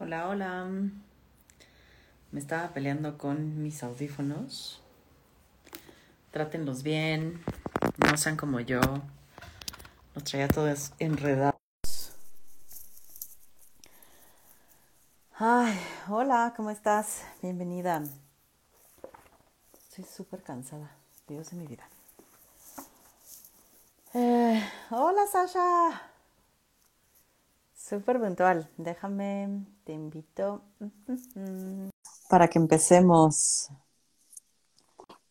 [0.00, 0.66] Hola, hola.
[2.32, 4.82] Me estaba peleando con mis audífonos.
[6.32, 7.40] Trátenlos bien.
[7.98, 8.80] No sean como yo.
[10.16, 11.54] Los traía todos enredados.
[15.38, 15.78] Ay,
[16.08, 17.22] hola, ¿cómo estás?
[17.40, 18.02] Bienvenida.
[19.74, 20.90] Estoy súper cansada.
[21.28, 21.88] Dios de mi vida.
[24.12, 26.13] Eh, hola, Sasha.
[27.86, 28.70] Súper puntual.
[28.78, 30.62] Déjame, te invito
[32.30, 33.68] para que empecemos.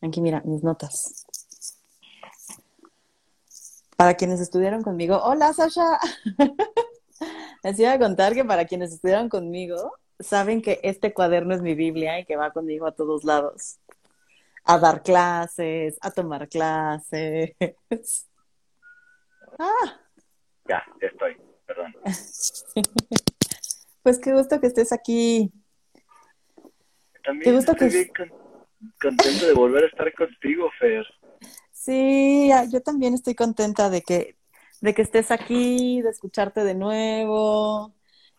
[0.02, 1.26] Aquí mira, mis notas.
[3.98, 5.98] Para quienes estudiaron conmigo, hola Sasha.
[7.64, 11.74] Les iba a contar que para quienes estudiaron conmigo, saben que este cuaderno es mi
[11.74, 13.80] Biblia y que va conmigo a todos lados.
[14.64, 17.56] A dar clases, a tomar clases.
[19.60, 20.00] Ah.
[20.68, 21.96] Ya, estoy perdón.
[24.04, 25.52] pues qué gusto que estés aquí.
[27.24, 28.12] También qué gusto estoy que...
[29.02, 31.06] contento de volver a estar contigo, Fer.
[31.72, 34.38] Sí, yo también estoy contenta de que,
[34.82, 37.94] de que estés aquí, de escucharte de nuevo.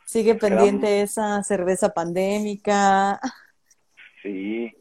[0.06, 3.18] Sigue pendiente esa cerveza pandémica.
[4.22, 4.72] Sí,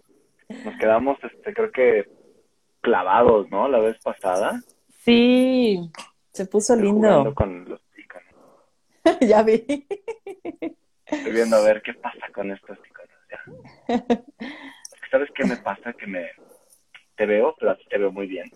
[0.64, 2.10] nos quedamos, este, creo que
[2.82, 3.68] clavados, ¿no?
[3.68, 4.62] La vez pasada.
[5.04, 5.92] Sí,
[6.32, 7.34] se puso lindo.
[7.36, 7.82] Con los
[9.22, 9.88] ya vi.
[11.06, 14.04] Estoy viendo a ver qué pasa con estos iconos.
[15.12, 15.94] ¿Sabes qué me pasa?
[15.94, 16.32] Que me
[17.16, 18.52] te veo, pero te veo muy bien.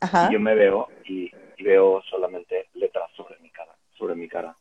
[0.00, 0.28] Ajá.
[0.30, 1.30] Y yo me veo y,
[1.62, 4.56] veo solamente letras sobre mi cara, sobre mi cara.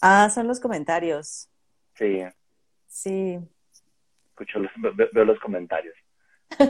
[0.00, 1.48] Ah, son los comentarios.
[1.94, 2.22] Sí.
[2.86, 3.38] Sí.
[4.30, 4.70] Escucho los,
[5.12, 5.94] veo los comentarios.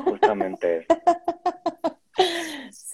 [0.04, 0.86] Justamente.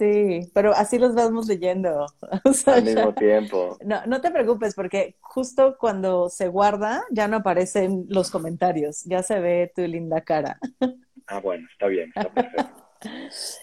[0.02, 2.06] Sí, pero así los vamos leyendo.
[2.66, 3.78] Al mismo tiempo.
[3.84, 9.22] No, no te preocupes, porque justo cuando se guarda ya no aparecen los comentarios, ya
[9.22, 10.58] se ve tu linda cara.
[11.28, 12.84] Ah, bueno, está bien, está perfecto.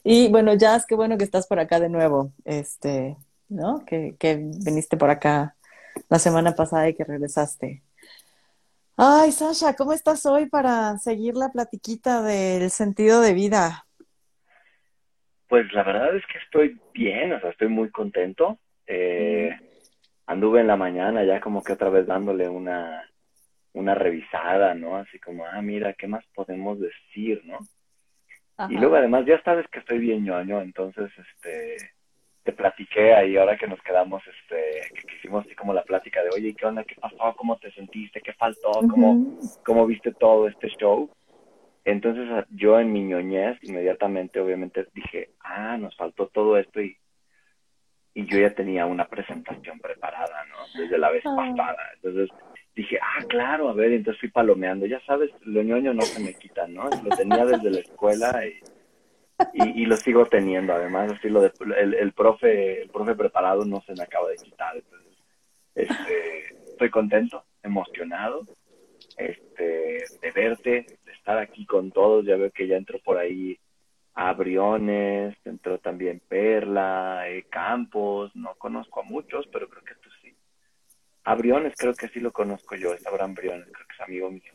[0.03, 2.31] Y bueno, Jazz, qué bueno que estás por acá de nuevo.
[2.45, 3.17] Este,
[3.49, 3.83] ¿no?
[3.85, 5.57] Que, que viniste por acá
[6.07, 7.83] la semana pasada y que regresaste.
[8.95, 13.88] Ay, Sasha, ¿cómo estás hoy para seguir la platiquita del sentido de vida?
[15.49, 18.59] Pues la verdad es que estoy bien, o sea, estoy muy contento.
[18.85, 19.49] Eh,
[20.27, 23.03] anduve en la mañana ya como que otra vez dándole una,
[23.73, 24.97] una revisada, ¿no?
[24.97, 27.57] Así como, ah, mira, ¿qué más podemos decir, no?
[28.69, 31.77] Y luego además ya sabes que estoy bien ñoño, entonces, este,
[32.43, 36.29] te platiqué ahí ahora que nos quedamos, este, que, hicimos así como la plática de,
[36.29, 36.83] oye, ¿qué onda?
[36.83, 37.33] ¿Qué pasó?
[37.37, 38.21] ¿Cómo te sentiste?
[38.21, 38.71] ¿Qué faltó?
[38.71, 41.09] ¿Cómo, ¿Cómo viste todo este show?
[41.89, 46.97] Entonces yo en mi ñoñez inmediatamente obviamente dije, ah, nos faltó todo esto y,
[48.13, 50.81] y yo ya tenía una presentación preparada, ¿no?
[50.81, 51.35] Desde la vez ah.
[51.35, 51.77] pasada.
[51.95, 52.29] Entonces
[52.75, 54.85] dije, ah, claro, a ver, entonces fui palomeando.
[54.85, 56.89] Ya sabes, lo ñoño no se me quita, ¿no?
[56.89, 60.73] Lo tenía desde la escuela y, y, lo sigo teniendo.
[60.73, 64.37] Además, así lo de, el, el, profe, el profe preparado no se me acaba de
[64.37, 64.75] quitar.
[64.75, 65.17] Entonces,
[65.75, 68.45] este, estoy contento, emocionado,
[69.19, 70.85] este, de verte,
[71.37, 72.25] aquí con todos.
[72.25, 73.59] Ya veo que ya entró por ahí
[74.15, 80.09] a Briones, entró también Perla, eh, Campos, no conozco a muchos, pero creo que tú
[80.21, 80.35] sí.
[81.23, 84.31] A Briones creo que sí lo conozco yo, es Abraham Briones, creo que es amigo
[84.31, 84.51] mío.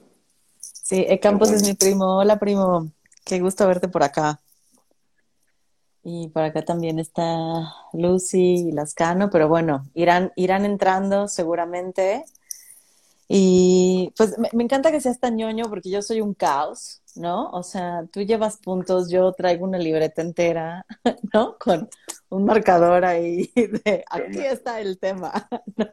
[0.59, 2.19] Sí, eh, Campos es mi primo.
[2.19, 2.91] Hola, primo.
[3.25, 4.41] Qué gusto verte por acá.
[6.03, 7.25] Y por acá también está
[7.95, 12.25] Lucy y Lascano, pero bueno, irán, irán entrando seguramente.
[13.29, 17.49] Y pues me, encanta que seas tan ñoño porque yo soy un caos, ¿no?
[17.51, 20.85] O sea, tú llevas puntos, yo traigo una libreta entera,
[21.33, 21.57] ¿no?
[21.59, 21.89] Con
[22.29, 25.33] un marcador ahí de aquí está el tema,
[25.77, 25.91] ¿no?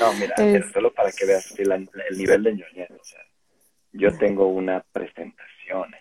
[0.00, 0.34] No, mira,
[0.72, 3.20] solo para que veas el, nivel de ñoñez, o sea,
[3.92, 5.94] yo tengo una presentación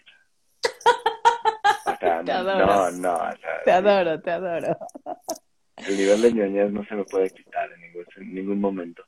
[1.85, 2.65] O sea, te adoro.
[2.65, 3.19] no, no,
[3.63, 4.77] te adoro, te adoro.
[5.77, 9.05] El nivel de ñoñez no se me puede quitar en ningún, en ningún momento.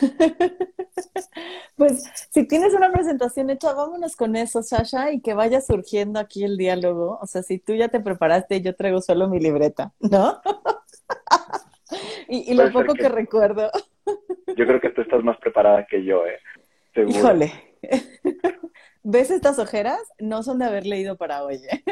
[1.76, 6.44] pues si tienes una presentación hecha, vámonos con eso, Sasha, y que vaya surgiendo aquí
[6.44, 7.18] el diálogo.
[7.20, 10.40] O sea, si tú ya te preparaste, yo traigo solo mi libreta, ¿no?
[12.28, 13.70] y, lo poco que, recuerdo.
[14.56, 16.38] yo creo que tú estás más preparada que yo, ¿eh?
[17.06, 17.52] Híjole.
[19.04, 20.00] ¿Ves estas ojeras?
[20.18, 21.60] No son de haber leído para hoy.
[21.70, 21.84] ¿eh?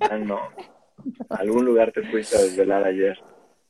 [0.00, 0.38] ah, no.
[1.30, 3.18] algún lugar te fuiste a desvelar ayer.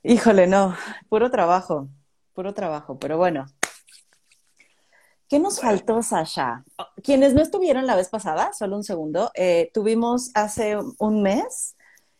[0.02, 0.75] Híjole, no.
[1.08, 1.88] Puro trabajo
[2.34, 3.46] puro trabajo, pero bueno.
[5.28, 6.64] ¿Qué nos faltó, Sasha?
[7.02, 11.76] Quienes no estuvieron la vez pasada, solo un segundo, eh, tuvimos hace un mes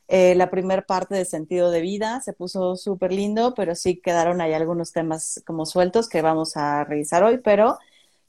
[0.09, 4.41] Eh, la primera parte de sentido de vida se puso súper lindo, pero sí quedaron
[4.41, 7.81] ahí algunos temas como sueltos que vamos a revisar hoy, pero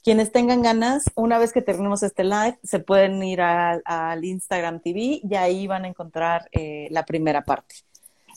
[0.04, 5.20] quienes tengan ganas, una vez que terminemos este live, se pueden ir al Instagram TV
[5.24, 7.76] y ahí van a encontrar eh, la primera parte.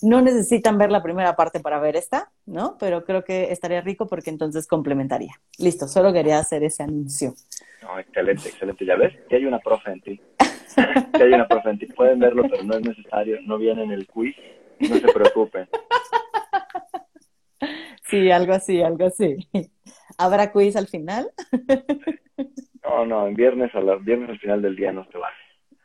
[0.01, 2.77] No necesitan ver la primera parte para ver esta, ¿no?
[2.79, 5.33] Pero creo que estaría rico porque entonces complementaría.
[5.57, 7.33] Listo, solo quería hacer ese anuncio.
[7.81, 8.85] No, excelente, excelente.
[8.85, 10.21] Ya ves, que hay una profe en ti.
[11.13, 11.85] que hay una profe en ti.
[11.87, 13.39] Pueden verlo, pero no es necesario.
[13.41, 14.35] No viene en el quiz.
[14.79, 15.67] No se preocupen.
[18.09, 19.37] Sí, algo así, algo así.
[20.17, 21.29] ¿Habrá quiz al final?
[22.83, 25.29] No, no, en viernes, a viernes al final del día no se va.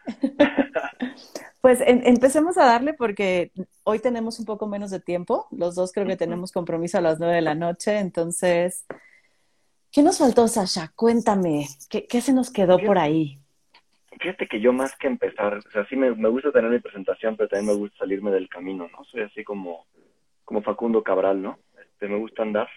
[1.65, 3.51] Pues empecemos a darle porque
[3.85, 5.47] hoy tenemos un poco menos de tiempo.
[5.51, 8.01] Los dos creo que tenemos compromiso a las nueve de la noche.
[8.01, 8.85] Entonces,
[9.91, 10.93] ¿qué nos faltó, Sasha?
[10.95, 13.39] Cuéntame, ¿qué, se nos quedó por ahí?
[14.21, 17.49] Fíjate que yo más que empezar, o sea, sí me, gusta tener mi presentación, pero
[17.49, 19.03] también me gusta salirme del camino, ¿no?
[19.07, 19.87] Soy así como,
[20.45, 21.59] como Facundo Cabral, ¿no?
[21.83, 22.69] Este, me gusta andar,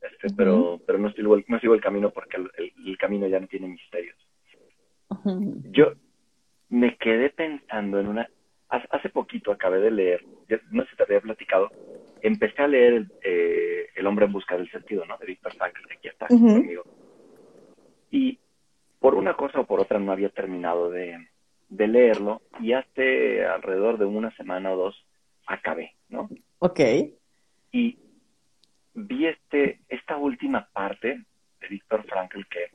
[0.00, 3.46] este, pero, pero no sigo, el, no sigo el camino porque el, camino ya no
[3.46, 4.16] tiene misterios.
[5.70, 5.92] Yo,
[6.74, 8.28] me quedé pensando en una...
[8.68, 10.24] Hace poquito acabé de leer,
[10.72, 11.70] no sé si te había platicado,
[12.20, 15.16] empecé a leer El, eh, el hombre en busca del sentido, ¿no?
[15.18, 16.82] De Víctor Frankl, que aquí está conmigo.
[18.10, 18.40] Y
[18.98, 21.28] por una cosa o por otra no había terminado de,
[21.68, 25.06] de leerlo y hace alrededor de una semana o dos
[25.46, 26.28] acabé, ¿no?
[26.58, 26.80] Ok.
[27.70, 27.98] Y
[28.94, 31.22] vi este, esta última parte
[31.60, 32.70] de Víctor Frankl que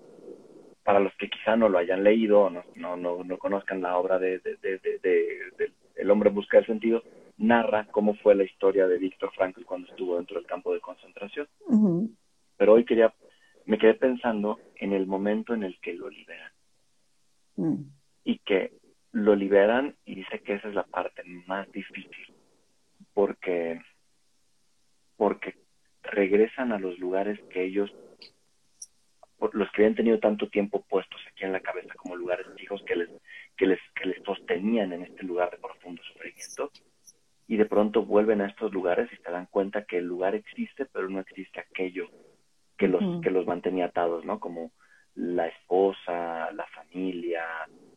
[0.83, 4.17] para los que quizá no lo hayan leído o no, no, no, conozcan la obra
[4.19, 4.41] de,
[5.95, 7.03] El hombre en busca del sentido,
[7.37, 11.47] narra cómo fue la historia de Víctor Frankl cuando estuvo dentro del campo de concentración.
[12.57, 13.13] Pero hoy quería,
[13.65, 16.51] me quedé pensando en el momento en el que lo liberan.
[17.55, 17.75] Mm.
[18.23, 18.73] Y que
[19.11, 22.33] lo liberan y dice que esa es la parte más difícil,
[23.13, 23.81] porque,
[25.17, 25.55] porque
[26.03, 27.91] regresan a los lugares que ellos
[29.53, 32.95] los que habían tenido tanto tiempo puestos aquí en la cabeza como lugares fijos que
[32.95, 33.09] les,
[33.57, 36.71] que les, que les sostenían en este lugar de profundo sufrimiento,
[37.47, 40.85] y de pronto vuelven a estos lugares y se dan cuenta que el lugar existe,
[40.85, 42.07] pero no existe aquello
[42.77, 44.39] que los, que los mantenía atados, ¿no?
[44.39, 44.71] Como
[45.15, 47.43] la esposa, la familia,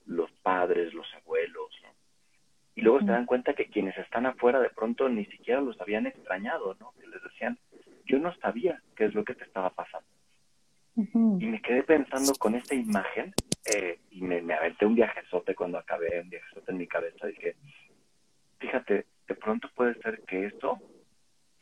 [0.06, 1.90] los padres, los abuelos, ¿no?
[2.74, 6.06] Y luego se dan cuenta que quienes están afuera de pronto ni siquiera los habían
[6.06, 6.92] extrañado, ¿no?
[6.98, 7.58] Que les decían,
[8.06, 10.08] yo no sabía qué es lo que te estaba pasando.
[10.94, 13.32] Y me quedé pensando con esta imagen
[13.64, 17.26] eh, y me, me, aventé un viajezote cuando acabé, un viajezote en mi cabeza.
[17.26, 17.56] Dije,
[18.58, 20.78] fíjate, de pronto puede ser que esto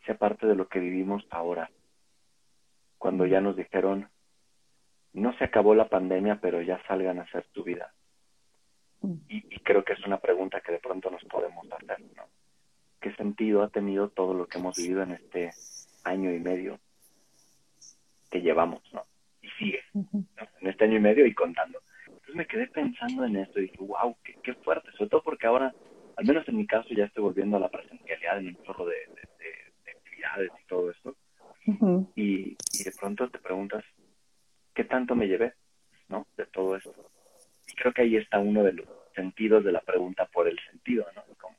[0.04, 1.70] sea parte de lo que vivimos ahora.
[2.98, 4.08] Cuando ya nos dijeron,
[5.12, 7.94] no se acabó la pandemia, pero ya salgan a hacer tu vida.
[9.28, 12.24] Y, y creo que es una pregunta que de pronto nos podemos hacer, ¿no?
[13.00, 15.50] ¿Qué sentido ha tenido todo lo que hemos vivido en este
[16.04, 16.78] año y medio
[18.30, 19.04] que llevamos, ¿no?
[19.60, 21.80] Sigue, en este año y medio y contando.
[22.06, 25.72] Entonces me quedé pensando en esto y dije, wow, qué, fuerte, sobre todo porque ahora,
[26.16, 28.96] al menos en mi caso, ya estoy volviendo a la presencialidad en un chorro de,
[29.96, 31.16] actividades y todo esto.
[32.16, 33.84] y, y de pronto te preguntas,
[34.74, 35.52] ¿qué tanto me llevé,
[36.08, 36.26] no?
[36.36, 36.94] De todo esto.
[37.68, 41.06] Y creo que ahí está uno de los sentidos de la pregunta por el sentido,
[41.14, 41.22] ¿no?
[41.38, 41.56] Como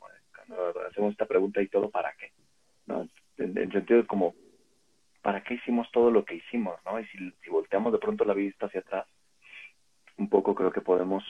[0.48, 2.32] cuando hacemos esta pregunta y todo, ¿para qué?
[2.88, 3.08] ¿No?
[3.38, 4.34] En, en sentido como
[5.22, 6.80] ¿para qué hicimos todo lo que hicimos?
[6.86, 7.00] ¿no?
[7.00, 9.08] Y si, volteamos de pronto la vista hacia atrás,
[10.18, 11.24] un poco creo que podemos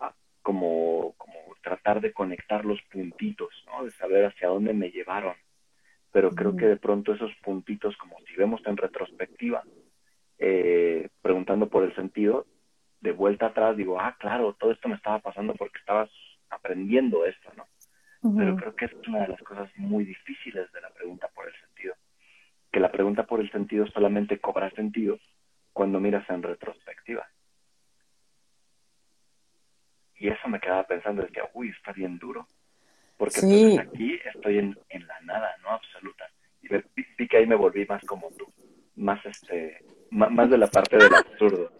[0.00, 3.84] ah, como, como tratar de conectar los puntitos, ¿no?
[3.84, 5.34] de saber hacia dónde me llevaron.
[6.12, 9.62] Pero creo que de pronto esos puntitos, como si vemos en retrospectiva,
[10.38, 12.46] eh, preguntando por el sentido,
[13.00, 16.10] de vuelta atrás digo, ah, claro, todo esto me estaba pasando porque estabas
[16.50, 17.64] aprendiendo esto, ¿no?
[18.36, 21.54] Pero creo que es una de las cosas muy difíciles de la pregunta por el
[21.54, 21.69] sentido
[22.70, 25.18] que la pregunta por el sentido solamente cobra sentido
[25.72, 27.28] cuando miras en retrospectiva.
[30.16, 32.46] Y eso me quedaba pensando, decía, uy, está bien duro.
[33.16, 36.24] Porque aquí estoy en, en, la nada, no absoluta.
[36.62, 36.68] Y
[37.18, 38.46] vi, que ahí me volví más como tú,
[38.96, 41.72] más este, más, de la parte del absurdo.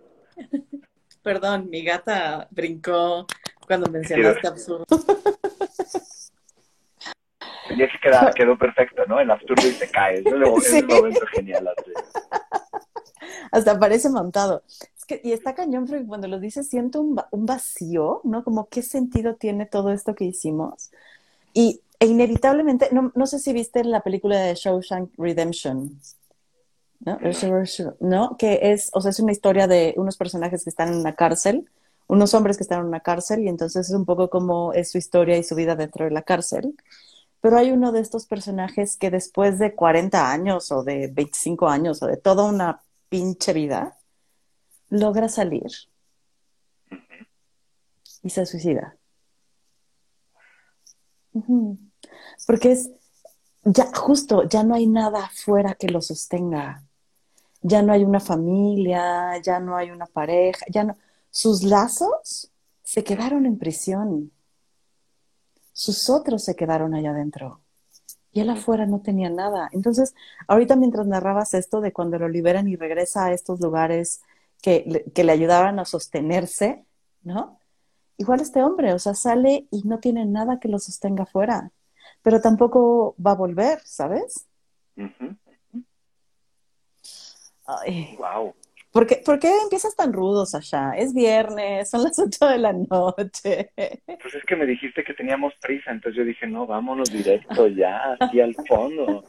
[1.22, 3.26] Perdón, mi gata brincó
[3.66, 4.84] cuando mencionaste absurdo.
[7.76, 9.20] Y así queda, quedó perfecto, ¿no?
[9.20, 10.20] El absurdo y se cae.
[10.20, 10.40] Es un,
[10.86, 11.70] momento genial.
[13.52, 14.62] Hasta parece montado.
[14.96, 18.44] Es que, y está cañón porque cuando lo dices siento un, un, vacío, ¿no?
[18.44, 20.90] Como qué sentido tiene todo esto que hicimos.
[21.52, 25.98] Y e inevitablemente, no, no sé si viste la película de Shawshank Redemption.
[27.00, 27.18] ¿no?
[28.00, 28.36] ¿no?
[28.36, 31.66] Que es, o sea, es una historia de unos personajes que están en una cárcel
[32.10, 34.98] unos hombres que están en una cárcel y entonces es un poco como es su
[34.98, 36.74] historia y su vida dentro de la cárcel.
[37.40, 42.02] Pero hay uno de estos personajes que después de 40 años o de 25 años
[42.02, 43.98] o de toda una pinche vida,
[44.90, 45.70] logra salir
[48.22, 48.96] y se suicida.
[52.46, 52.90] Porque es,
[53.64, 56.84] ya justo, ya no hay nada afuera que lo sostenga.
[57.62, 60.96] Ya no hay una familia, ya no hay una pareja, ya no.
[61.30, 62.50] Sus lazos
[62.82, 64.32] se quedaron en prisión.
[65.80, 67.60] Sus otros se quedaron allá adentro.
[68.32, 69.68] Y él afuera no tenía nada.
[69.72, 70.14] Entonces,
[70.46, 74.20] ahorita mientras narrabas esto de cuando lo liberan y regresa a estos lugares
[74.62, 76.84] que, que le ayudaban a sostenerse,
[77.22, 77.58] ¿no?
[78.18, 81.72] Igual este hombre, o sea, sale y no tiene nada que lo sostenga afuera
[82.22, 84.46] pero tampoco va a volver, ¿sabes?
[88.18, 88.54] Wow.
[88.92, 90.92] ¿Por qué, ¿Por qué, empiezas tan rudo, Sasha?
[90.96, 93.70] Es viernes, son las ocho de la noche.
[93.76, 98.16] Pues es que me dijiste que teníamos prisa, entonces yo dije, no, vámonos directo ya,
[98.18, 99.24] así al fondo.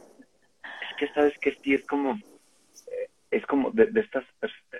[0.64, 4.24] Es que sabes que sí, es como, eh, es como de, estas,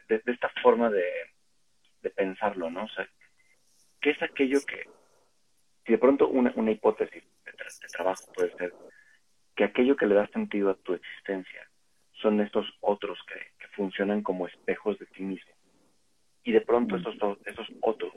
[0.09, 1.05] de, de, esta forma de,
[2.03, 2.85] de pensarlo, ¿no?
[2.85, 3.09] O sea,
[4.01, 4.89] ¿qué es aquello que,
[5.87, 7.53] si de pronto una, una hipótesis de,
[7.93, 8.75] trabajo puede ser
[9.55, 11.69] que aquello que le da sentido a tu existencia
[12.23, 15.50] son estos otros que, funcionan como espejos de ti mismo.
[16.45, 18.12] Y de pronto esos, esos otros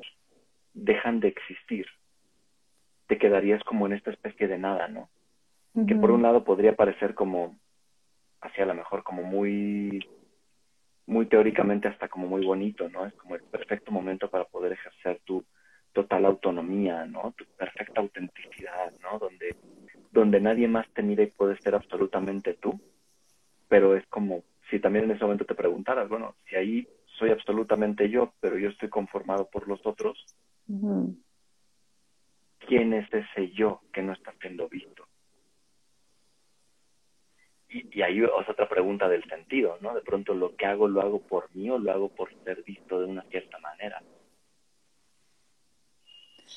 [0.74, 1.88] dejan de existir.
[3.07, 5.09] Te quedarías como en esta especie de nada, ¿no?
[5.88, 7.57] Que por un lado podría parecer como,
[8.41, 10.05] hacia lo mejor como muy,
[11.05, 13.05] muy teóricamente hasta como muy bonito, ¿no?
[13.05, 15.45] Es como el perfecto momento para poder ejercer tu,
[15.95, 17.33] total autonomía, ¿no?
[17.38, 19.17] Tu perfecta autenticidad, ¿no?
[19.17, 19.55] Donde,
[20.12, 22.79] donde nadie más te mira y puedes ser absolutamente tú.
[23.67, 28.10] Pero es como si también en ese momento te preguntaras, bueno, si ahí soy absolutamente
[28.10, 30.25] yo, pero yo estoy conformado por los otros,
[32.67, 35.07] ¿quién es ese yo que no está siendo visto?
[37.69, 39.93] Y, y ahí es otra pregunta del sentido, ¿no?
[39.93, 43.00] De pronto lo que hago lo hago por mí o lo hago por ser visto
[43.00, 44.01] de una cierta manera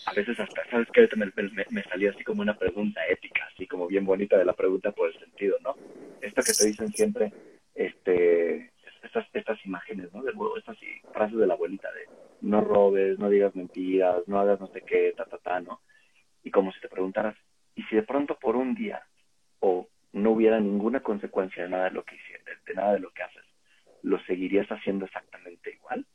[0.06, 1.08] a veces hasta, ¿sabes qué?
[1.16, 4.54] Me, me, me, salió así como una pregunta ética, así como bien bonita de la
[4.54, 5.74] pregunta por el sentido, ¿no?
[6.20, 7.32] Esto que te dicen siempre,
[7.74, 10.22] este, estas, estas imágenes, ¿no?
[10.22, 10.76] De, estas
[11.12, 12.06] frases de la abuelita de
[12.40, 15.80] no robes, no digas mentiras, no hagas no sé qué, ta, ta, ta, ¿no?
[16.42, 17.36] Y como si te preguntaras,
[17.74, 19.02] ¿y si de pronto por un día
[19.60, 23.10] o no hubiera ninguna consecuencia de nada de lo que hicieras, de nada de lo
[23.10, 23.44] que haces,
[24.02, 26.06] ¿lo seguirías haciendo exactamente igual?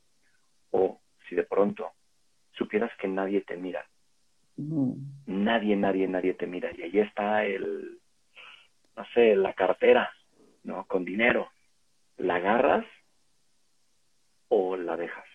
[0.71, 1.91] O si de pronto
[2.53, 3.85] supieras que nadie te mira.
[5.25, 6.71] Nadie, nadie, nadie te mira.
[6.77, 7.99] Y ahí está el,
[8.95, 10.11] no sé, la cartera,
[10.63, 10.85] ¿no?
[10.85, 11.49] Con dinero.
[12.17, 12.85] ¿La agarras
[14.49, 15.25] o la dejas?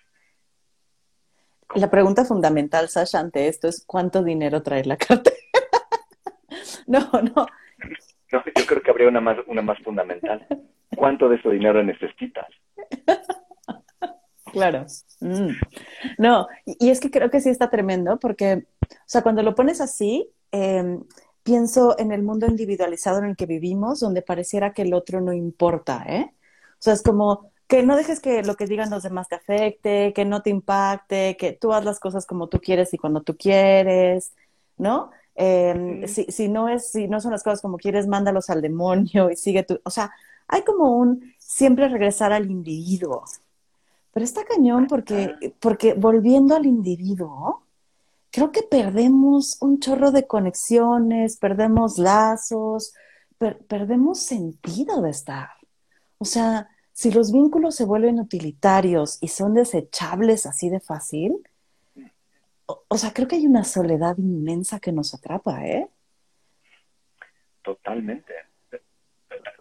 [1.75, 5.37] La pregunta fundamental, Sasha, ante esto es ¿cuánto dinero trae la cartera?
[6.87, 7.47] no, no.
[8.31, 10.47] No, yo creo que habría una más, una más fundamental.
[10.95, 12.47] ¿Cuánto de ese dinero necesitas?
[14.53, 14.87] Claro.
[15.21, 15.51] Mm.
[16.19, 19.81] No, y es que creo que sí está tremendo porque, o sea, cuando lo pones
[19.81, 21.03] así, em,
[21.43, 25.33] pienso en el mundo individualizado en el que vivimos, donde pareciera que el otro no
[25.33, 26.33] importa, ¿eh?
[26.73, 30.13] O sea, es como que no dejes que lo que digan los demás te afecte,
[30.15, 33.37] que no te impacte, que tú haz las cosas como tú quieres y cuando tú
[33.37, 34.33] quieres,
[34.77, 35.11] ¿no?
[35.35, 39.31] Em, si, si, no es, si no son las cosas como quieres, mándalos al demonio
[39.31, 39.81] y sigue tú.
[39.85, 40.11] O sea,
[40.49, 43.25] hay como un siempre regresar al individuo,
[44.13, 47.63] pero está cañón porque, porque volviendo al individuo,
[48.31, 52.95] creo que perdemos un chorro de conexiones, perdemos lazos,
[53.69, 55.51] perdemos sentido de estar.
[56.19, 61.39] O sea, si los vínculos se vuelven utilitarios y son desechables así de fácil,
[62.67, 65.89] o, sea, creo que hay una soledad inmensa que nos atrapa, ¿eh?
[67.63, 68.35] Totalmente,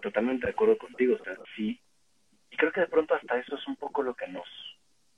[0.02, 1.16] totalmente de acuerdo contigo.
[1.16, 1.38] O sea,
[2.58, 4.48] creo que de pronto hasta eso es un poco lo que nos,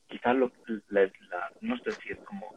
[0.08, 0.52] quizás lo,
[0.90, 1.10] la,
[1.62, 2.54] no sé si es como,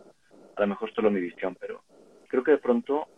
[0.57, 1.83] a lo mejor solo mi visión, pero
[2.29, 3.09] creo que de pronto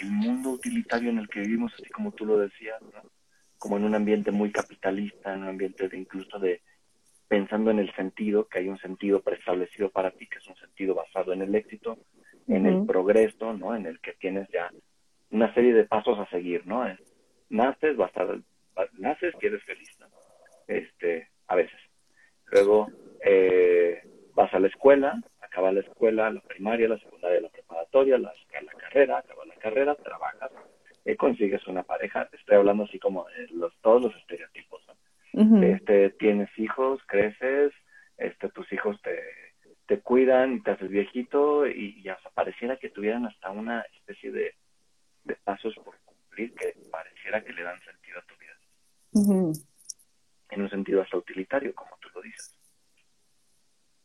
[0.00, 2.80] el mundo utilitario en el que vivimos, así como tú lo decías,
[3.58, 6.62] como en un ambiente muy capitalista, en un ambiente de incluso de
[7.26, 10.94] pensando en el sentido, que hay un sentido preestablecido para ti, que es un sentido
[10.94, 11.98] basado en el éxito,
[12.46, 13.76] en el progreso, ¿no?
[13.76, 14.70] En el que tienes ya
[15.30, 16.84] una serie de pasos a seguir, ¿no?
[17.50, 18.26] naces, vas a,
[18.94, 19.97] naces y eres feliz, ¿no?
[20.68, 21.80] Este, a veces.
[22.52, 22.88] Luego
[23.24, 24.02] eh,
[24.34, 28.72] vas a la escuela, acabas la escuela, la primaria, la secundaria, la preparatoria, la, la
[28.72, 30.50] carrera, acabas la carrera, trabajas,
[31.04, 32.28] y consigues una pareja.
[32.32, 34.82] Estoy hablando así como de los, todos los estereotipos.
[35.62, 37.72] este, tienes hijos, creces,
[38.16, 39.20] este, tus hijos te,
[39.86, 44.54] te cuidan y te haces viejito y, ya pareciera que tuvieran hasta una especie de,
[45.44, 49.52] pasos por cumplir que pareciera que le dan sentido a tu vida.
[50.50, 52.54] En un sentido hasta utilitario, como tú lo dices.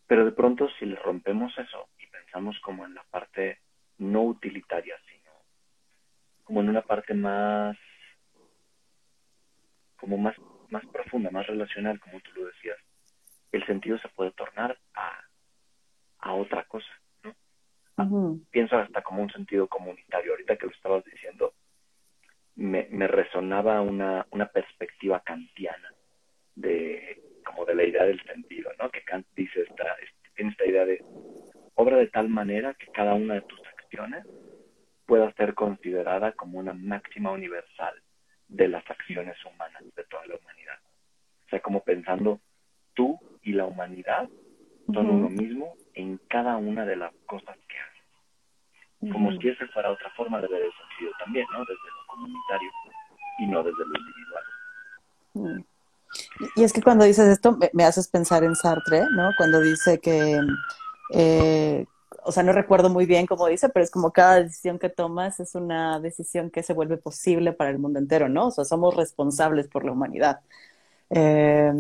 [0.08, 3.60] Pero de pronto si le rompemos eso y pensamos como en la parte
[3.98, 5.32] no utilitaria, sino
[6.44, 7.78] como en una parte más,
[9.96, 10.36] como más,
[10.70, 12.78] más profunda, más relacional, como tú lo decías,
[13.52, 15.20] el sentido se puede tornar a,
[16.20, 16.92] a otra cosa,
[17.24, 18.40] ¿no?
[18.52, 20.32] Pienso hasta como un sentido comunitario.
[20.32, 21.54] Ahorita que lo estabas diciendo,
[22.56, 25.93] me, me resonaba una, una perspectiva kantiana
[26.56, 28.90] de como de la idea del sentido, ¿no?
[28.90, 29.96] Que Kant dice esta,
[30.36, 31.04] tiene esta idea de
[31.76, 34.26] obra de tal manera que cada una de tus acciones
[35.06, 37.94] pueda ser considerada como una máxima universal
[38.48, 40.80] de las acciones humanas de toda la humanidad.
[41.46, 42.40] O sea, como pensando
[42.94, 44.30] tú y la humanidad
[44.94, 49.12] son uno mismo en cada una de las cosas que hacen.
[49.12, 51.60] Como si esa fuera otra forma de ver el sentido también, ¿no?
[51.60, 52.72] Desde lo comunitario
[53.40, 55.66] y no desde lo individual.
[56.56, 59.32] Y es que cuando dices esto me, haces pensar en Sartre, ¿no?
[59.38, 60.40] Cuando dice que,
[61.12, 61.86] eh,
[62.24, 65.40] o sea, no recuerdo muy bien cómo dice, pero es como cada decisión que tomas
[65.40, 68.48] es una decisión que se vuelve posible para el mundo entero, ¿no?
[68.48, 70.42] O sea, somos responsables por la humanidad.
[71.10, 71.72] Eh,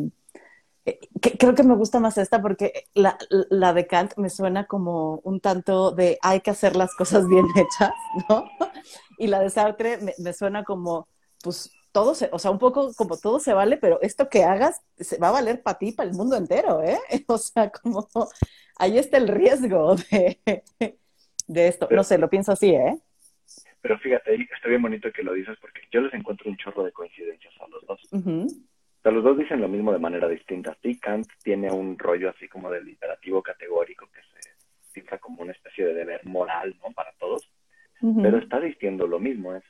[1.39, 5.39] creo que me gusta más esta porque la, la, de Kant me suena como un
[5.39, 7.91] tanto de hay que hacer las cosas bien hechas,
[8.29, 8.45] ¿no?
[9.17, 11.07] Y la de Sartre me, suena como,
[11.41, 14.81] pues todo se, o sea, un poco como todo se vale, pero esto que hagas
[14.97, 16.97] se va a valer para ti, para el mundo entero, ¿eh?
[17.27, 18.09] O sea, como
[18.77, 20.39] ahí está el riesgo de,
[21.47, 21.87] de esto.
[21.91, 22.97] no sé, lo pienso así, ¿eh?
[23.81, 26.91] Pero fíjate, está bien bonito que lo dices porque yo les encuentro un chorro de
[26.91, 28.01] coincidencias a los dos.
[28.11, 30.75] O sea, los dos dicen lo mismo de manera distinta.
[30.81, 34.49] Sí, Kant tiene un rollo así como del literativo categórico que se
[34.93, 36.91] cifra como una especie de deber moral, ¿no?
[36.93, 37.49] Para todos.
[37.99, 39.63] Pero está diciendo lo mismo, es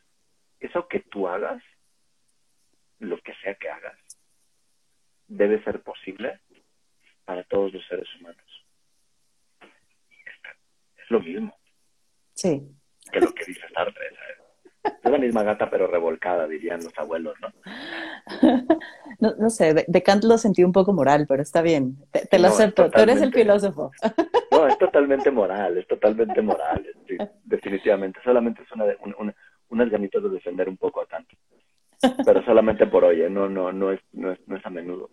[0.59, 1.61] eso que tú hagas,
[3.03, 3.97] lo que sea que hagas,
[5.27, 6.39] debe ser posible
[7.25, 8.45] para todos los seres humanos.
[9.61, 11.55] Es lo mismo.
[12.33, 12.61] Sí.
[13.11, 14.43] Que lo que dice Sartre, ¿sabes?
[15.03, 17.53] Es la misma gata pero revolcada, dirían los abuelos, ¿no?
[19.39, 22.89] no, sé, de, Kant lo sentí un poco moral, pero está bien, te, lo acepto,
[22.91, 23.91] tú eres el filósofo.
[24.51, 26.85] no, es totalmente moral, es totalmente moral,
[27.45, 28.85] definitivamente, solamente es una,
[29.17, 29.35] una,
[29.69, 31.29] unas ganitas de defender un poco a Kant,
[32.25, 33.29] pero solamente por hoy, ¿eh?
[33.29, 35.09] no, no, no, es, no, es, no es a menudo.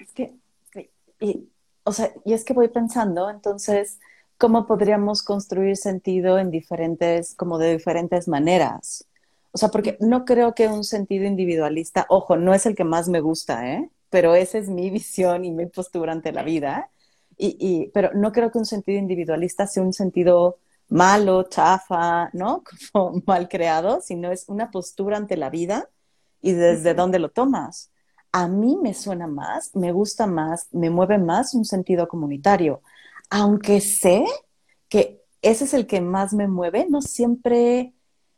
[0.00, 0.34] Es que,
[1.20, 1.48] y,
[1.84, 4.00] o sea, y es que voy pensando, entonces
[4.38, 9.06] cómo podríamos construir sentido en diferentes, como de diferentes maneras.
[9.52, 13.08] O sea, porque no creo que un sentido individualista, ojo, no es el que más
[13.08, 13.88] me gusta, ¿eh?
[14.10, 16.90] Pero esa es mi visión y mi postura ante la vida.
[17.36, 20.58] Y, y, pero no creo que un sentido individualista sea un sentido
[20.94, 22.62] malo, chafa, ¿no?
[22.92, 25.88] Como mal creado, sino es una postura ante la vida
[26.40, 27.92] y desde dónde lo tomas.
[28.32, 32.82] A mí me suena más, me gusta más, me mueve más un sentido comunitario
[33.30, 34.24] aunque sé
[34.88, 37.92] que ese es el que más me mueve, no siempre,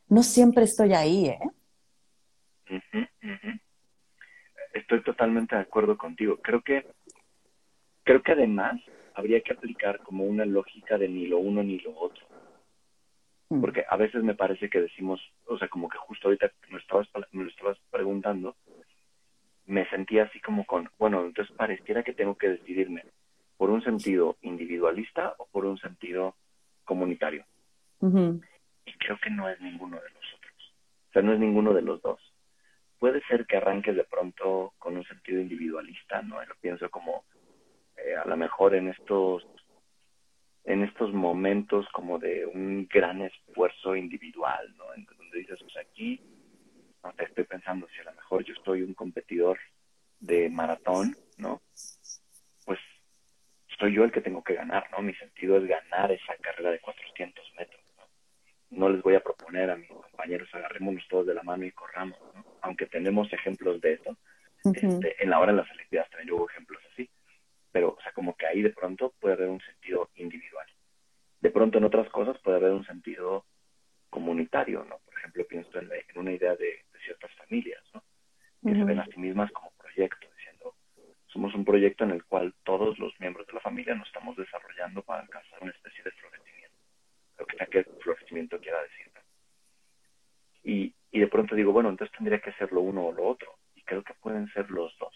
[0.08, 1.40] no siempre estoy ahí, ¿eh?
[4.72, 6.38] Estoy totalmente de acuerdo contigo.
[6.42, 6.86] Creo que,
[8.04, 8.80] creo que además
[9.14, 12.26] habría que aplicar como una lógica de ni lo uno ni lo otro.
[13.48, 13.60] Mm.
[13.60, 16.78] Porque a veces me parece que decimos, o sea, como que justo ahorita me lo
[16.78, 18.56] estabas, me estabas preguntando,
[19.66, 23.04] me sentía así como con, bueno, entonces pareciera que tengo que decidirme
[23.56, 26.36] por un sentido individualista o por un sentido
[26.84, 27.44] comunitario.
[28.00, 30.74] Y creo que no es ninguno de los otros.
[31.08, 32.20] O sea, no es ninguno de los dos.
[32.98, 36.42] Puede ser que arranques de pronto con un sentido individualista, ¿no?
[36.44, 37.24] lo pienso como
[37.96, 39.46] eh, a lo mejor en estos
[40.66, 44.92] en estos momentos como de un gran esfuerzo individual, ¿no?
[44.94, 46.20] En donde dices, pues aquí,
[47.02, 49.58] no estoy pensando si a lo mejor yo estoy un competidor
[50.20, 51.62] de maratón, ¿no?
[53.78, 55.02] soy yo el que tengo que ganar, ¿no?
[55.02, 58.04] Mi sentido es ganar esa carrera de 400 metros, ¿no?
[58.70, 62.18] No les voy a proponer a mis compañeros, agarrémonos todos de la mano y corramos,
[62.34, 62.44] ¿no?
[62.62, 64.16] Aunque tenemos ejemplos de eso,
[64.64, 67.08] este, en la hora de las Olimpiadas también hubo ejemplos así,
[67.76, 70.66] pero, o sea, como que ahí de pronto puede haber un sentido individual.
[71.42, 73.44] De pronto en otras cosas puede haber un sentido
[74.08, 74.98] comunitario, ¿no?
[75.04, 78.02] Por ejemplo, pienso en, una idea de, ciertas familias, ¿no?
[78.64, 80.30] Que se ven a sí mismas como proyectos
[81.36, 85.02] somos un proyecto en el cual todos los miembros de la familia nos estamos desarrollando
[85.02, 86.76] para alcanzar una especie de florecimiento,
[87.38, 89.12] lo que sea que el florecimiento quiera decir.
[90.64, 93.54] Y, y de pronto digo, bueno, entonces tendría que ser lo uno o lo otro,
[93.74, 95.14] y creo que pueden ser los dos.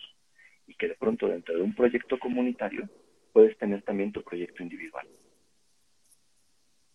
[0.70, 2.88] Y que de pronto dentro de un proyecto comunitario
[3.32, 5.06] puedes tener también tu proyecto individual.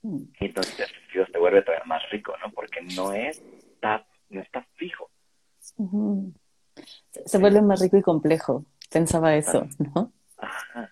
[0.02, 0.18] Mm.
[0.40, 2.52] Y entonces el sentido se vuelve todavía más rico, ¿no?
[2.54, 3.42] Porque no es,
[3.74, 5.10] está, no está fijo.
[7.12, 8.64] Se- Se vuelve más rico y complejo.
[8.90, 10.12] Pensaba eso, ¿no?
[10.38, 10.92] Ajá,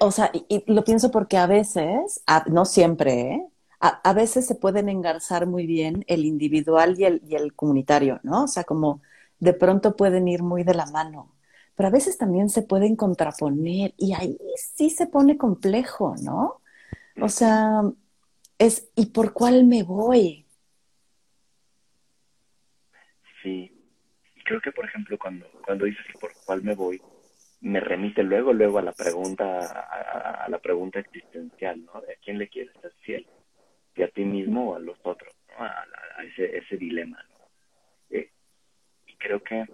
[0.00, 3.46] O sea, y, y lo pienso porque a veces, a- no siempre, ¿eh?
[3.80, 8.18] A, a veces se pueden engarzar muy bien el individual y el, y el comunitario,
[8.22, 8.44] ¿no?
[8.44, 9.02] O sea, como
[9.40, 11.33] de pronto pueden ir muy de la mano,
[11.76, 16.60] pero a veces también se pueden contraponer y ahí sí se pone complejo, ¿no?
[17.20, 17.82] O sea,
[18.58, 20.44] es, ¿y por cuál me voy?
[23.44, 23.70] sí.
[24.34, 27.00] Y creo que, por ejemplo, cuando, cuando dices que por cuál me voy,
[27.60, 29.60] me remite luego, luego a la pregunta,
[30.44, 32.00] a, la pregunta existencial, ¿no?
[32.00, 33.26] ¿De a quién le quieres ser fiel?
[33.94, 35.34] ¿Si a ti mismo o a los otros?
[35.48, 35.64] ¿no?
[35.64, 35.84] A,
[36.16, 37.44] a ese, ese dilema, ¿no?
[38.10, 38.30] Eh,
[39.06, 39.64] y creo que,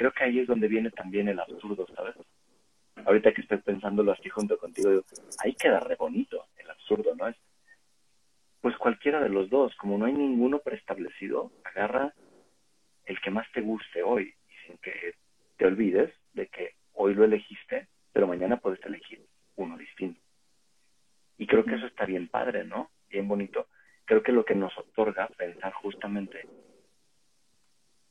[0.00, 2.14] creo que ahí es donde viene también el absurdo, ¿sabes?
[3.04, 5.04] Ahorita que estoy pensándolo así junto contigo, digo,
[5.44, 7.28] ahí queda re bonito el absurdo, ¿no?
[7.28, 7.36] Es,
[8.62, 12.14] pues cualquiera de los dos, como no hay ninguno preestablecido, agarra
[13.04, 15.16] el que más te guste hoy y sin que
[15.58, 19.22] te olvides de que hoy lo elegiste, pero mañana puedes elegir
[19.56, 20.18] uno distinto.
[21.36, 22.90] Y creo que eso está bien padre, ¿no?
[23.10, 23.66] Bien bonito.
[24.06, 26.48] Creo que lo que nos otorga pensar justamente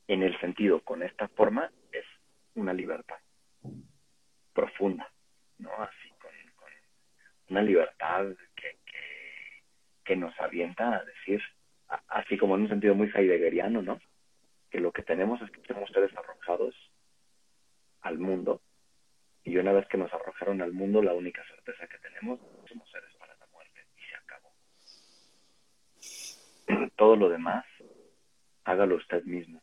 [0.06, 1.72] en el sentido con esta forma
[2.54, 3.18] una libertad
[4.52, 5.10] profunda,
[5.58, 5.70] ¿no?
[5.74, 6.68] Así con, con
[7.48, 9.62] una libertad que, que,
[10.04, 11.42] que nos avienta a decir,
[12.08, 14.00] así como en un sentido muy heideggeriano, ¿no?
[14.70, 16.74] Que lo que tenemos es que somos seres arrojados
[18.02, 18.60] al mundo
[19.44, 23.14] y una vez que nos arrojaron al mundo, la única certeza que tenemos somos seres
[23.18, 24.52] para la muerte y se acabó.
[26.96, 27.64] Todo lo demás,
[28.64, 29.62] hágalo usted mismo.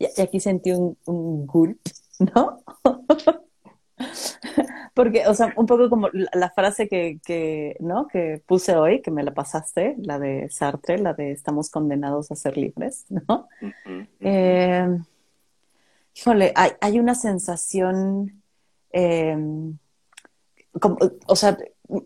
[0.00, 1.78] Y, y aquí sentí un, un gulp,
[2.34, 2.62] ¿no?
[4.94, 8.08] Porque, o sea, un poco como la, la frase que, que, ¿no?
[8.08, 12.34] que puse hoy, que me la pasaste, la de Sartre, la de estamos condenados a
[12.36, 13.46] ser libres, ¿no?
[14.20, 14.88] Eh,
[16.14, 18.42] híjole, hay, hay una sensación,
[18.92, 19.36] eh,
[20.80, 21.56] como- o sea,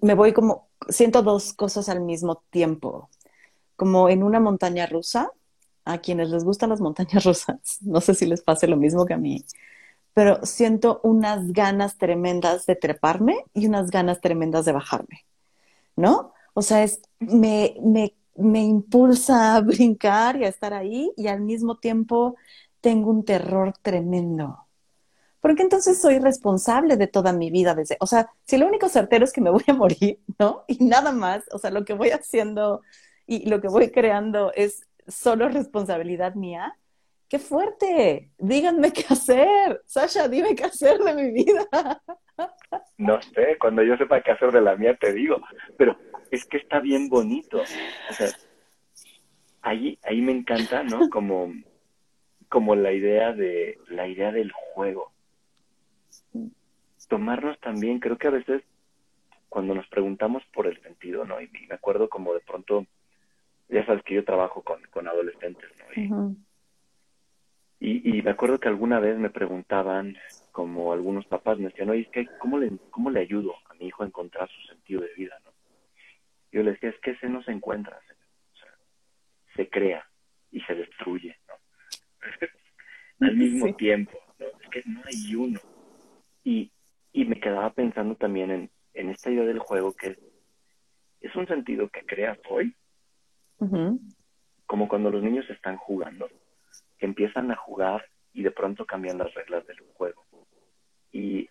[0.03, 3.09] me voy como, siento dos cosas al mismo tiempo,
[3.77, 5.31] como en una montaña rusa,
[5.85, 9.15] a quienes les gustan las montañas rusas, no sé si les pase lo mismo que
[9.15, 9.45] a mí,
[10.13, 15.27] pero siento unas ganas tremendas de treparme y unas ganas tremendas de bajarme,
[15.97, 16.33] ¿no?
[16.55, 21.41] O sea, es, me, me, me impulsa a brincar y a estar ahí y al
[21.41, 22.37] mismo tiempo
[22.81, 24.61] tengo un terror tremendo.
[25.41, 29.25] Porque entonces soy responsable de toda mi vida desde, o sea, si lo único certero
[29.25, 30.65] es que me voy a morir, ¿no?
[30.69, 32.83] Y nada más, o sea, lo que voy haciendo
[33.27, 36.77] y lo que voy creando es solo responsabilidad mía.
[37.29, 38.31] ¡Qué fuerte!
[38.39, 39.83] Díganme qué hacer.
[39.87, 41.67] Sasha, dime qué hacer de mi vida.
[42.99, 45.41] No sé, cuando yo sepa qué hacer de la mía te digo,
[45.77, 45.97] pero
[46.31, 47.61] es que está bien bonito.
[47.61, 48.29] O sea,
[49.63, 51.09] ahí, me encanta, ¿no?
[51.11, 51.53] Como,
[52.49, 55.13] como la idea de, la idea del juego.
[57.09, 58.63] Tomarnos también, creo que a veces
[59.49, 61.41] cuando nos preguntamos por el sentido, ¿no?
[61.41, 62.87] Y me acuerdo como de pronto,
[63.69, 66.35] ya sabes que yo trabajo con, con adolescentes, ¿no?
[67.81, 70.17] Y, y, y me acuerdo que alguna vez me preguntaban,
[70.53, 73.87] como algunos papás me decían, oye, es que ¿cómo le, ¿cómo le ayudo a mi
[73.89, 75.39] hijo a encontrar su sentido de vida?
[75.45, 75.51] ¿no?
[76.53, 78.71] Yo le decía, es que ese no se encuentra, se, o sea,
[79.57, 80.07] se crea
[80.53, 81.55] y se destruye, ¿no?
[83.27, 83.73] Al mismo Sí.
[83.75, 84.47] tiempo, ¿no?
[84.47, 85.61] Es que no hay uno.
[86.45, 86.71] Y,
[87.13, 90.19] y me quedaba pensando también en, en esta idea del juego que es,
[91.21, 92.75] es un sentido que creas hoy,
[94.67, 96.29] Como cuando los niños están jugando,
[96.99, 100.23] que empiezan a jugar y de pronto cambian las reglas del juego.
[101.13, 101.49] Y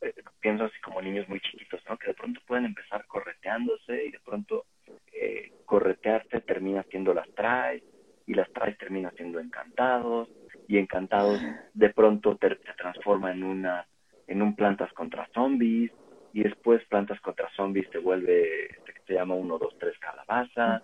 [0.00, 1.96] eh, pienso así como niños muy chiquitos, ¿no?
[1.96, 4.64] Que de pronto pueden empezar correteándose y de pronto
[5.12, 7.82] eh, corretearse termina siendo las traes
[8.26, 10.28] y las traes termina siendo encantados
[10.68, 11.40] y encantados
[11.74, 13.86] de pronto te, transforma en una
[14.26, 15.90] en un plantas contra zombies
[16.32, 18.68] y después plantas contra zombies te vuelve
[19.06, 20.82] se llama uno dos tres calabaza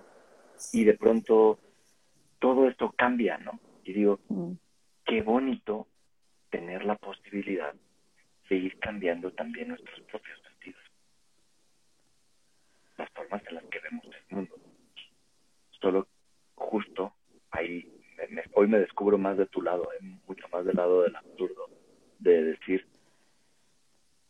[0.72, 1.58] y de pronto
[2.38, 3.58] todo esto cambia, ¿no?
[3.84, 4.52] Y digo, Mm.
[5.04, 5.86] qué bonito
[6.50, 7.74] tener la posibilidad
[8.48, 10.80] de ir cambiando también nuestros propios sentidos,
[12.96, 14.54] las formas en las que vemos el mundo.
[15.80, 16.08] Solo
[16.54, 17.14] justo
[17.50, 21.02] ahí, me- me- hoy me descubro más de tu lado, eh, mucho más del lado
[21.02, 21.68] del absurdo,
[22.18, 22.86] de decir,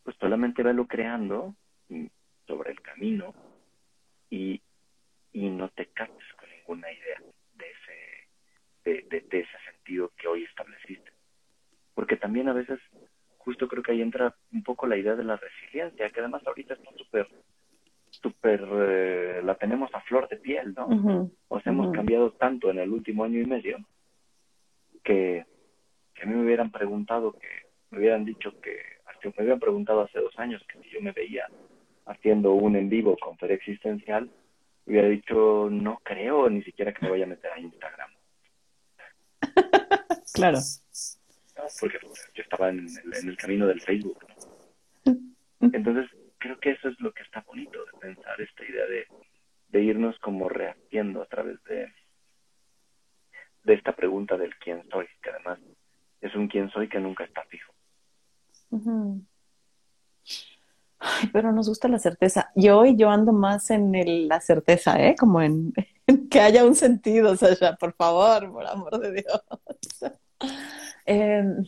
[0.04, 1.54] pues solamente velo creando
[2.46, 3.34] sobre el camino
[4.30, 4.60] y,
[5.32, 7.20] y no te cases con ninguna idea
[7.54, 8.28] de ese,
[8.84, 11.10] de, de- de ese sentido que hoy estableciste.
[11.94, 12.78] Porque también a veces
[13.38, 16.74] justo creo que ahí entra un poco la idea de la resiliencia, que además ahorita
[16.74, 17.28] está súper,
[18.10, 20.86] súper, eh, la tenemos a flor de piel, ¿no?
[21.48, 23.78] O sea, hemos cambiado tanto en el último año y medio
[25.02, 25.44] que,
[26.14, 27.48] que a mí me hubieran preguntado, que
[27.90, 31.12] me hubieran dicho que, hasta me hubieran preguntado hace dos años que si yo me
[31.12, 31.46] veía
[32.06, 34.30] haciendo un en vivo con Feria Existencial,
[34.88, 38.10] hubiera dicho, no creo ni siquiera que me vaya a meter a Instagram.
[40.32, 40.58] claro.
[41.80, 41.98] Porque
[42.34, 44.24] yo estaba en el, camino del Facebook.
[45.60, 49.06] Entonces, creo que eso es lo que está bonito de pensar esta idea de,
[49.68, 51.92] de irnos como rehaciendo a través de,
[53.64, 55.58] de esta pregunta del quién soy, que además
[56.20, 57.74] es un quién soy que nunca está fijo.
[60.98, 62.50] Ay, pero nos gusta la certeza.
[62.54, 65.14] Y hoy yo ando más en la certeza, ¿eh?
[65.16, 65.72] Como en,
[66.30, 69.42] que haya un sentido, Sasha, por favor, por amor de Dios.
[71.10, 71.64] Em,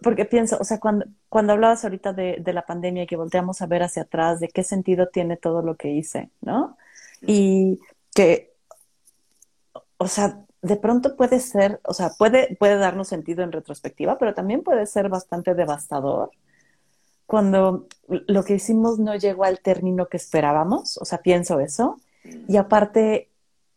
[0.00, 3.60] porque pienso, o sea, cuando, cuando hablabas ahorita de, de, la pandemia y que volteamos
[3.62, 6.76] a ver hacia atrás, de qué sentido tiene todo lo que hice, ¿no?
[7.22, 7.80] Y
[8.14, 8.54] que,
[9.98, 14.34] o sea, de pronto puede ser, o sea, puede, puede darnos sentido en retrospectiva, pero
[14.34, 16.30] también puede ser bastante devastador
[17.26, 22.00] cuando lo que hicimos no llegó al término que esperábamos, o sea, pienso eso,
[22.48, 23.28] y aparte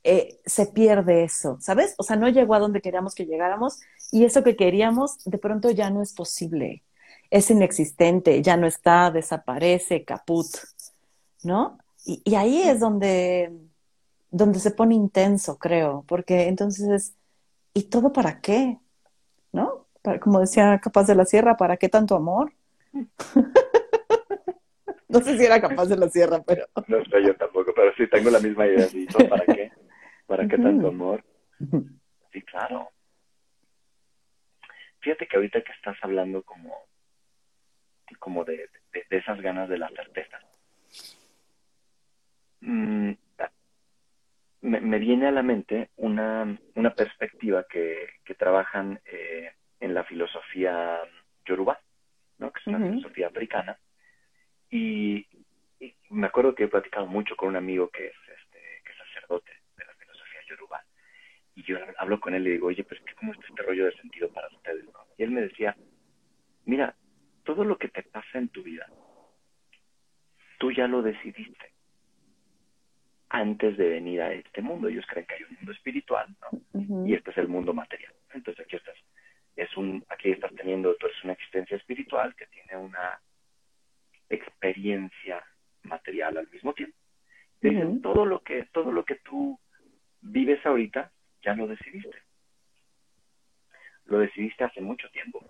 [0.04, 1.96] eh, se pierde eso, ¿sabes?
[1.98, 3.80] O sea, no llegó a donde queríamos que llegáramos
[4.12, 6.84] y eso que queríamos de pronto ya no es posible,
[7.32, 10.48] es inexistente, ya no está, desaparece, caput,
[11.44, 11.78] ¿no?
[12.06, 13.52] Y, ahí es donde,
[14.32, 17.14] donde se pone intenso, creo, porque entonces,
[17.74, 18.80] ¿y todo para qué?
[19.52, 19.88] ¿No?
[20.22, 22.54] como decía Capaz de la Sierra, ¿para qué tanto amor?
[25.10, 26.66] no sé si era capaz de la sierra, pero...
[26.88, 28.88] No sé, yo tampoco, pero sí tengo la misma idea.
[29.30, 29.72] ¿Para qué?
[30.26, 31.24] ¿Para qué tanto amor?
[32.32, 32.90] Sí, claro.
[35.00, 36.76] Fíjate que ahorita que estás hablando como,
[38.20, 38.70] como de,
[39.10, 40.40] esas ganas de la certeza,
[42.62, 43.12] mm,
[44.62, 51.00] me, viene a la mente una, una perspectiva que, que trabajan eh, en la filosofía
[51.46, 51.80] yoruba
[52.40, 52.52] ¿no?
[52.52, 53.78] que es una filosofía africana.
[54.72, 55.28] Y,
[56.10, 59.52] me acuerdo que he platicado mucho con un amigo que es, este, que es sacerdote
[59.78, 60.84] de la filosofía yoruba.
[61.56, 63.94] Y yo hablo con él y le digo, oye, pero ¿cómo está este rollo de
[63.94, 64.86] sentido para ustedes?
[65.18, 65.78] Y él me decía,
[66.66, 66.96] mira,
[67.44, 68.88] todo lo que te pasa en tu vida,
[70.58, 71.74] tú ya lo decidiste
[73.30, 74.88] antes de venir a este mundo.
[74.88, 77.06] Ellos creen que hay un mundo espiritual, ¿no?
[77.06, 78.14] Y este es el mundo material.
[78.34, 78.96] Entonces aquí estás
[79.60, 83.20] es un, aquí estás teniendo, eres una existencia espiritual que tiene una
[84.30, 85.44] experiencia
[85.84, 86.98] material al mismo tiempo.
[88.02, 89.60] todo lo que, todo lo que tú
[90.22, 92.18] vives ahorita, ya lo decidiste.
[94.06, 95.46] Lo decidiste hace mucho tiempo,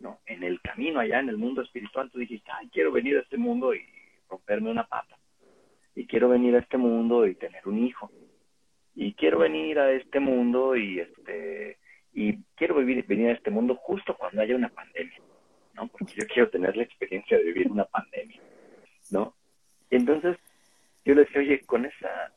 [0.00, 0.20] ¿no?
[0.26, 3.38] En el camino allá, en el mundo espiritual, tú dijiste, ay, quiero venir a este
[3.38, 3.82] mundo y
[4.28, 5.16] romperme una pata.
[5.94, 8.10] Y quiero venir a este mundo y tener un hijo.
[8.94, 11.79] Y quiero venir a este mundo y este
[12.12, 15.20] y quiero vivir, venir a este mundo justo cuando haya una pandemia,
[15.74, 15.88] ¿no?
[15.88, 18.40] Porque yo quiero tener la experiencia de vivir una pandemia,
[19.10, 19.34] ¿no?
[19.90, 20.36] Y entonces
[21.04, 22.32] yo le decía, oye, con esa,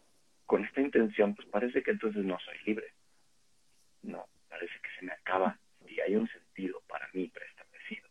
[0.45, 2.87] con esta intención, pues parece que entonces no soy libre.
[4.03, 5.57] No, parece que se me acaba
[5.87, 8.07] y hay un sentido para mí preestablecido.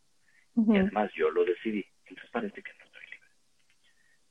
[0.55, 3.29] Y además yo lo decidí, entonces parece que no estoy libre.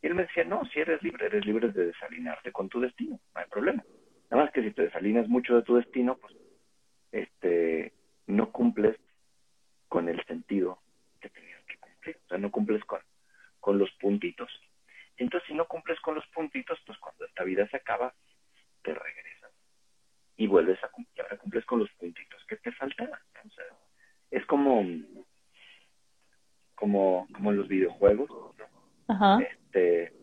[0.01, 3.19] Y él me decía, no, si eres libre, eres libre de desalinearte con tu destino,
[3.33, 3.83] no hay problema.
[4.29, 6.33] Nada más que si te desalinas mucho de tu destino, pues
[7.11, 7.93] este,
[8.27, 8.97] no cumples
[9.87, 10.79] con el sentido
[11.19, 12.17] que tenías que cumplir.
[12.25, 13.01] O sea, no cumples con,
[13.59, 14.49] con los puntitos.
[15.17, 18.13] Entonces, si no cumples con los puntitos, pues cuando esta vida se acaba,
[18.83, 19.51] te regresas
[20.37, 21.21] y vuelves a cumplir.
[21.23, 23.19] Ahora cumples con los puntitos que te faltaban.
[23.45, 23.65] O sea,
[24.31, 24.83] es como,
[26.75, 28.29] como, como en los videojuegos.
[29.39, 30.13] Este,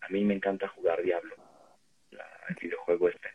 [0.00, 1.36] a mí me encanta jugar Diablo,
[2.10, 3.28] el videojuego este.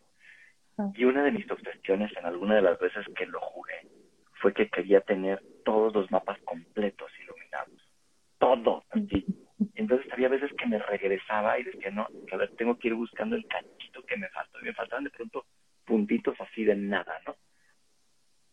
[0.96, 3.88] Y una de mis obsesiones en alguna de las veces que lo jugué
[4.34, 7.82] fue que quería tener todos los mapas completos iluminados.
[8.38, 9.26] Todo, así.
[9.74, 13.36] Entonces había veces que me regresaba y decía, no, a ver, tengo que ir buscando
[13.36, 14.60] el cachito que me faltó.
[14.60, 15.46] Y me faltaban de pronto
[15.86, 17.36] puntitos así de nada, ¿no?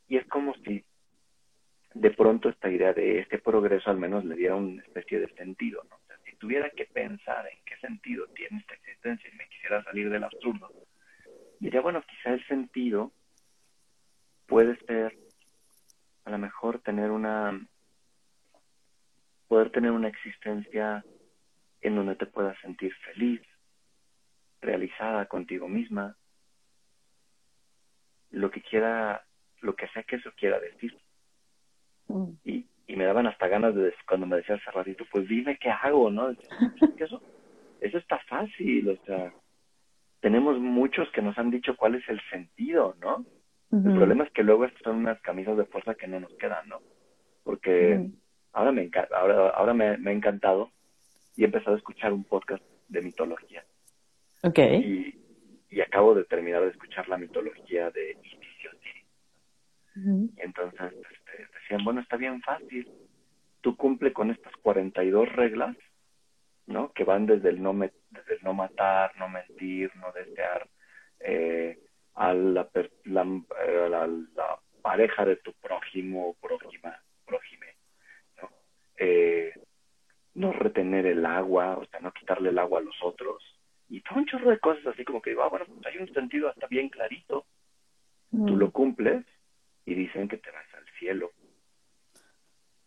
[0.09, 0.85] Y es como si
[1.95, 5.83] de pronto esta idea de este progreso al menos le diera una especie de sentido,
[5.91, 5.97] ¿no?
[5.97, 9.83] O sea, si tuviera que pensar en qué sentido tiene esta existencia y me quisiera
[9.85, 10.71] salir del absurdo,
[11.65, 13.13] diría, bueno, quizá el sentido
[14.47, 15.17] puede ser
[16.25, 17.61] a lo mejor tener una
[19.49, 21.05] poder tener una existencia
[21.81, 23.43] en donde te puedas sentir feliz,
[24.61, 26.17] realizada contigo misma,
[28.31, 29.25] lo que quiera,
[29.61, 30.99] lo que sea que eso quiera decir.
[32.09, 32.31] Mm.
[32.45, 35.71] Y y me daban hasta ganas de, cuando me decía hace ratito, pues dime qué
[35.71, 36.31] hago, ¿no?
[36.99, 37.23] eso,
[37.81, 39.33] eso está fácil, o sea,
[40.25, 43.27] tenemos muchos que nos han dicho cuál es el sentido, ¿no?
[43.71, 46.67] El problema es que luego estas son unas camisas de fuerza que no nos quedan,
[46.67, 46.81] ¿no?
[47.43, 48.09] Porque
[48.55, 50.71] ahora me encanta, ahora, ahora me, me, ha encantado
[51.37, 53.67] y he empezado a escuchar un podcast de mitología.
[54.45, 54.59] Ok.
[54.61, 55.21] Y,
[55.69, 58.41] y acabo de terminar de escuchar la mitología de Isis
[59.95, 62.89] y Y entonces este, decían, bueno, está bien fácil.
[63.61, 65.77] Tú cumple con estas 42 reglas,
[66.67, 66.93] ¿no?
[66.93, 70.69] Que van desde el no, desde el no matar, no mentir, no desear,
[71.21, 71.79] eh,
[72.15, 72.69] a la,
[73.05, 77.75] la, eh, la, la, pareja de tu prójimo o prójima, prójime,
[78.41, 78.51] ¿no?
[78.99, 79.53] Eh,
[80.35, 83.43] no retener el agua, o sea, no quitarle el agua a los otros,
[83.89, 86.49] y todo un chorro de cosas así como que, ah, bueno, pues hay un sentido
[86.49, 87.47] hasta bien clarito,
[88.31, 88.59] tú mm.
[88.59, 89.25] lo cumples
[89.87, 91.33] y dicen que te vas al cielo,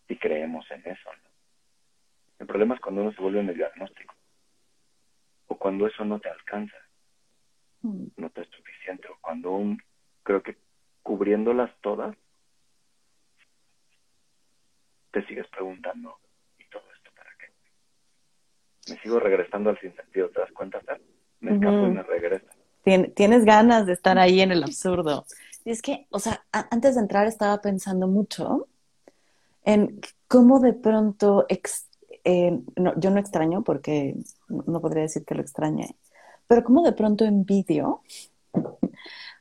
[0.08, 1.27] y creemos en eso, ¿no?
[2.38, 4.14] El problema es cuando uno se vuelve en el diagnóstico,
[5.48, 6.76] o cuando eso no te alcanza
[7.82, 8.06] Mm.
[8.16, 9.08] no te es suficiente.
[9.08, 9.78] O cuando un,
[10.22, 10.56] creo que
[11.02, 12.16] cubriéndolas todas,
[15.12, 16.18] te sigues preguntando,
[16.58, 18.92] ¿y todo esto para qué?
[18.92, 20.80] Me sigo regresando al sinsentido, ¿te das cuenta?
[21.40, 22.46] Me escapo y me regreso.
[23.14, 25.24] tienes ganas de estar ahí en el absurdo.
[25.64, 28.68] Y es que, o sea, antes de entrar estaba pensando mucho
[29.64, 31.46] en cómo de pronto,
[32.24, 34.16] eh, no, yo no extraño porque
[34.48, 35.96] no podría decir que lo extrañe,
[36.46, 38.02] pero como de pronto envidio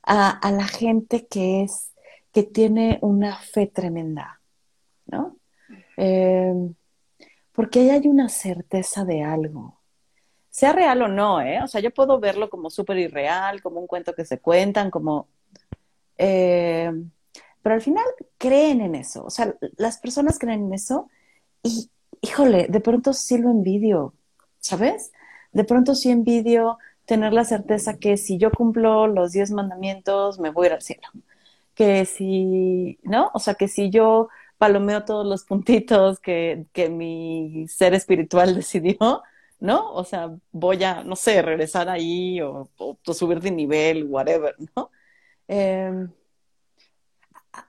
[0.03, 1.91] a, la gente que es,
[2.31, 4.41] que tiene una fe tremenda,
[5.05, 5.37] ¿no?
[5.97, 6.75] Em,
[7.51, 9.79] porque ahí hay una certeza de algo.
[10.49, 11.61] Sea real o no, ¿eh?
[11.63, 15.27] O sea, yo puedo verlo como súper irreal, como un cuento que se cuentan, como...
[16.17, 17.11] Em,
[17.61, 18.05] pero al final
[18.37, 19.25] creen en eso.
[19.25, 21.09] O sea, las personas creen en eso
[21.63, 21.89] y,
[22.21, 24.13] híjole, de pronto sí lo envidio,
[24.60, 25.12] ¿sabes?
[25.51, 30.51] De pronto sí envidio tener la certeza que si yo cumplo los diez mandamientos, me
[30.51, 31.08] voy a ir al cielo.
[31.73, 33.32] Que si, ¿no?
[33.34, 39.23] O sea, que si yo palomeo todos los puntitos que, que mi ser espiritual decidió,
[39.60, 39.91] ¿no?
[39.93, 42.69] O sea, voy a, no sé, regresar ahí o,
[43.13, 44.91] subir de nivel, whatever, ¿no?
[45.47, 46.12] Em,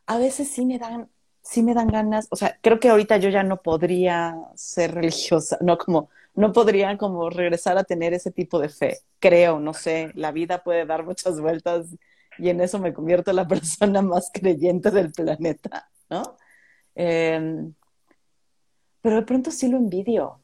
[0.07, 1.11] a veces sí me dan,
[1.49, 5.57] sí me dan ganas, o sea, creo que ahorita yo ya no podría ser religiosa,
[5.63, 8.99] no como no podrían como regresar a tener ese tipo de fe.
[9.19, 11.87] Creo, no sé, la vida puede dar muchas vueltas
[12.39, 16.37] y en eso me convierto en la persona más creyente del planeta, ¿no?
[16.95, 17.73] Em,
[19.01, 20.41] pero de pronto sí lo envidio,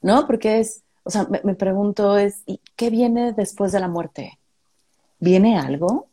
[0.00, 0.26] ¿no?
[0.26, 4.38] Porque es, o sea, me, me pregunto es, ¿y qué viene después de la muerte?
[5.18, 6.08] ¿Viene algo?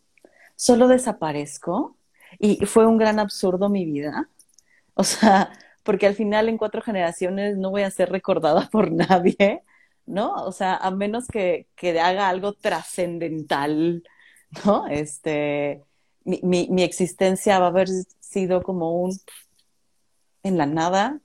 [0.56, 1.97] ¿Solo desaparezco?
[2.40, 4.30] ¿Y fue un gran absurdo mi vida?
[4.94, 5.52] O sea,
[5.84, 9.64] porque al final en cuatro generaciones no voy a ser recordada por nadie,
[10.06, 10.34] ¿no?
[10.46, 14.04] O sea, a menos que, que haga algo trascendental,
[14.66, 14.88] ¿no?
[14.88, 15.84] Este,
[16.26, 17.88] mi, mi, existencia va a haber
[18.20, 19.18] sido como un
[20.44, 21.20] en la nada.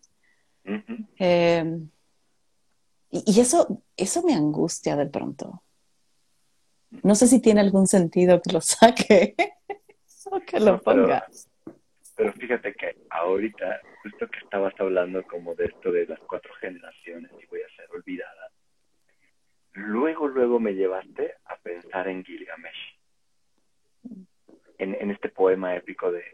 [0.65, 1.91] Em,
[3.11, 5.63] y, eso, eso me angustia de pronto.
[7.03, 9.35] No sé si tiene algún sentido que lo saque
[10.47, 11.27] que lo ponga.
[12.17, 17.31] pero fíjate que ahorita justo que estabas hablando como de esto de las cuatro generaciones
[17.41, 18.51] y voy a ser olvidada,
[19.73, 22.99] luego, luego me llevaste a pensar en Gilgamesh,
[24.79, 26.25] en, en este poema épico de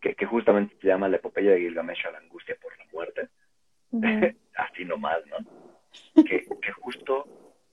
[0.00, 3.28] que, que, justamente se llama la epopeya de Gilgamesh a la angustia por la muerte,
[4.54, 5.38] así nomás, ¿no?
[6.22, 7.26] Que, que justo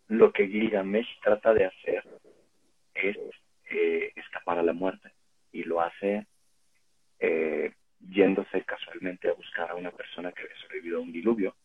[0.07, 2.03] lo que Gilgamesh trata de hacer
[2.95, 3.17] es
[3.69, 5.14] eh, escapar a la muerte
[5.55, 6.27] y lo hace
[7.19, 11.55] eh, yéndose casualmente a buscar a una persona que había sobrevivido a un diluvio,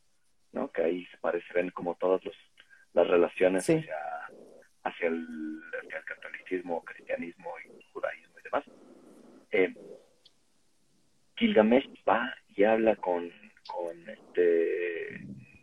[0.52, 0.70] ¿no?
[0.70, 2.22] Que ahí se parece, ven como todas
[2.92, 3.96] las relaciones hacia,
[4.84, 5.60] hacia, el,
[6.04, 8.64] catolicismo, cristianismo y judaísmo y demás.
[9.50, 9.74] Eh,
[11.36, 13.28] Gilgamesh va y habla con,
[13.66, 15.20] con este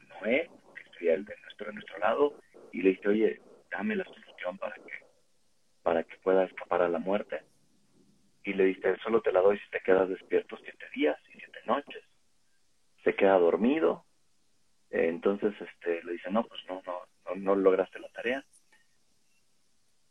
[0.09, 2.33] Noé, que estudia el de nuestro, de nuestro lado,
[2.73, 5.05] y le dice, oye, dame la solución para que,
[5.81, 7.41] para que pueda escapar a la muerte
[8.47, 11.59] y le dice, solo te la doy si te quedas despierto siete días y siete
[11.65, 12.01] noches.
[13.03, 14.05] Se queda dormido,
[14.89, 18.45] eh, entonces este, le dice, no, pues no, no, no, lograste la tarea.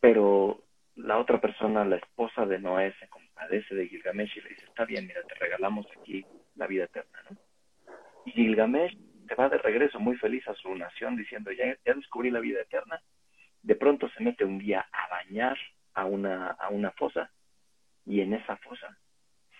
[0.00, 0.62] Pero
[0.96, 4.84] la otra persona, la esposa de Noé, se compadece de Gilgamesh y le dice, está
[4.84, 6.26] bien, mira, te regalamos aquí
[6.56, 7.38] la vida eterna, ¿no?
[8.26, 12.30] Y Gilgamesh se va de regreso muy feliz a su nación diciendo, ya, ya descubrí
[12.30, 13.00] la vida eterna.
[13.62, 15.56] De pronto se mete un día a bañar
[15.94, 17.30] a una, a una fosa
[18.06, 18.96] y en esa fosa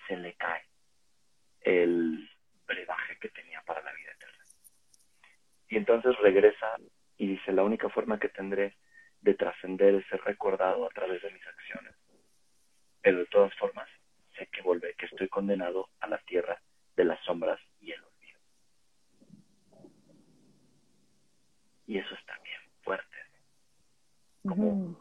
[0.07, 0.62] se le cae
[1.61, 2.30] el
[2.66, 4.44] brebaje que tenía para la vida eterna.
[5.68, 6.76] Y entonces regresa
[7.18, 8.76] y dice, la única forma que tendré
[9.20, 11.94] de trascender es ser recordado a través de mis acciones.
[13.03, 13.88] Pero de todas formas,
[14.38, 16.61] sé que volveré, que estoy condenado a la tierra
[16.94, 18.40] de las sombras y el olvido.
[21.86, 23.16] Y eso está bien fuerte.
[24.47, 24.97] Como,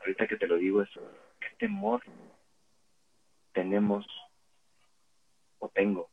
[0.00, 0.90] ahorita que te lo digo, es
[1.62, 2.02] temor
[3.52, 4.04] tenemos
[5.60, 6.10] o tengo,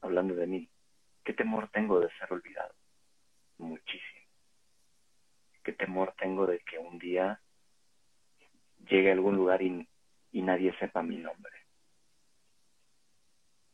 [0.00, 0.68] hablando de mí,
[1.22, 2.74] qué temor tengo de ser olvidado.
[3.58, 4.26] Muchísimo.
[5.62, 7.40] Qué temor tengo de que un día
[8.88, 9.86] llegue a algún lugar y,
[10.32, 11.52] nadie sepa mi nombre.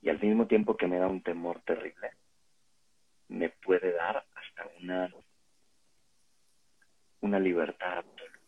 [0.03, 2.11] Y al mismo tiempo que me da un temor terrible,
[3.29, 5.11] me puede dar hasta una,
[7.23, 8.40] una libertad absoluta.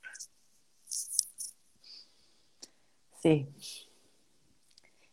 [3.22, 3.46] Sí.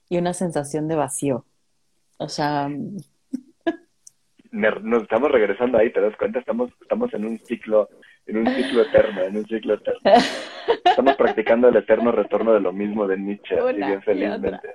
[0.10, 1.46] Y una sensación de vacío.
[2.18, 2.68] O sea...
[4.52, 6.40] Nos estamos regresando ahí, ¿te das cuenta?
[6.40, 7.88] Estamos, estamos en un ciclo,
[8.26, 10.02] en un ciclo eterno, en un ciclo eterno.
[10.84, 14.70] Estamos practicando el eterno retorno de lo mismo de Nietzsche, bien felizmente.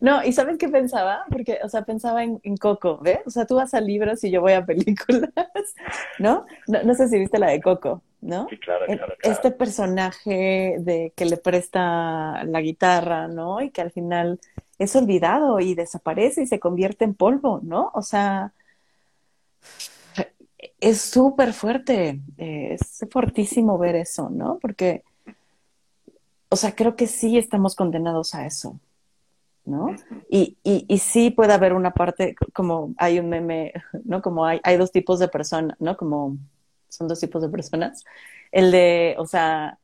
[0.00, 1.24] no, ¿y sabes qué pensaba?
[1.30, 3.20] Porque, o sea, pensaba en, Coco, ¿ves?
[3.26, 5.30] O sea, tú vas a libros y yo voy a películas,
[6.18, 6.46] ¿no?
[6.66, 8.02] No, no sé si viste la de Coco.
[8.20, 8.46] ¿no?
[8.48, 13.60] Sí, claro, claro, Este personaje de que le presta la guitarra, ¿no?
[13.60, 14.40] Y que al final
[14.78, 17.90] es olvidado y desaparece y se convierte en polvo, ¿no?
[17.92, 18.54] O sea,
[20.80, 24.58] es súper fuerte, es fuertísimo ver eso, ¿no?
[24.60, 25.02] Porque,
[26.54, 28.78] o sea, creo que sí estamos condenados a eso,
[29.64, 29.96] ¿no?
[30.30, 33.72] Y, y, y sí puede haber una parte, como hay un meme,
[34.04, 34.22] ¿no?
[34.22, 35.96] Como hay, hay dos tipos de personas, ¿no?
[35.96, 36.38] Como
[36.88, 38.04] son dos tipos de personas.
[38.52, 39.80] El de, o sea,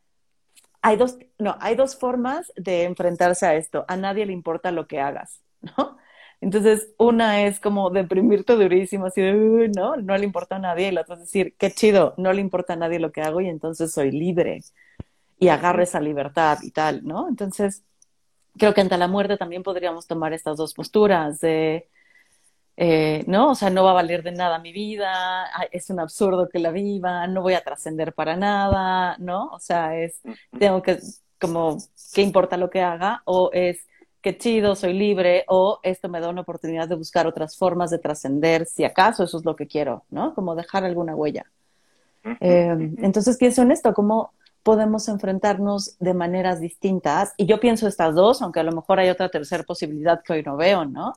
[0.83, 3.85] hay dos, no, hay dos formas de enfrentarse a esto.
[3.89, 5.99] A nadie le importa lo que hagas, ¿no?
[6.41, 10.89] Entonces, una es como deprimirte durísimo, así de, no, no le importa a nadie.
[10.89, 13.41] Y la otra es decir, qué chido, no le importa a nadie lo que hago
[13.41, 14.61] y entonces soy libre.
[15.41, 17.29] Y agarro esa libertad y tal, ¿no?
[17.29, 17.83] Entonces,
[18.57, 21.89] creo que ante la muerte también podríamos tomar estas dos posturas de,
[22.83, 23.51] eh, ¿no?
[23.51, 26.71] O sea, no va a valer de nada mi vida, es un absurdo que la
[26.71, 29.49] viva, no voy a trascender para nada, ¿no?
[29.49, 30.21] O sea, es,
[30.59, 30.99] tengo que,
[31.39, 31.77] como,
[32.15, 33.21] ¿qué importa lo que haga?
[33.27, 33.87] O es,
[34.23, 37.99] qué chido, soy libre, o esto me da una oportunidad de buscar otras formas de
[37.99, 40.35] trascender, si acaso eso es lo que quiero, ¿no?
[40.35, 41.45] Como dejar alguna huella.
[42.41, 44.33] Eh, entonces pienso en esto, cómo
[44.63, 49.09] podemos enfrentarnos de maneras distintas, y yo pienso estas dos, aunque a lo mejor hay
[49.09, 51.15] otra tercera posibilidad que hoy no veo, ¿no?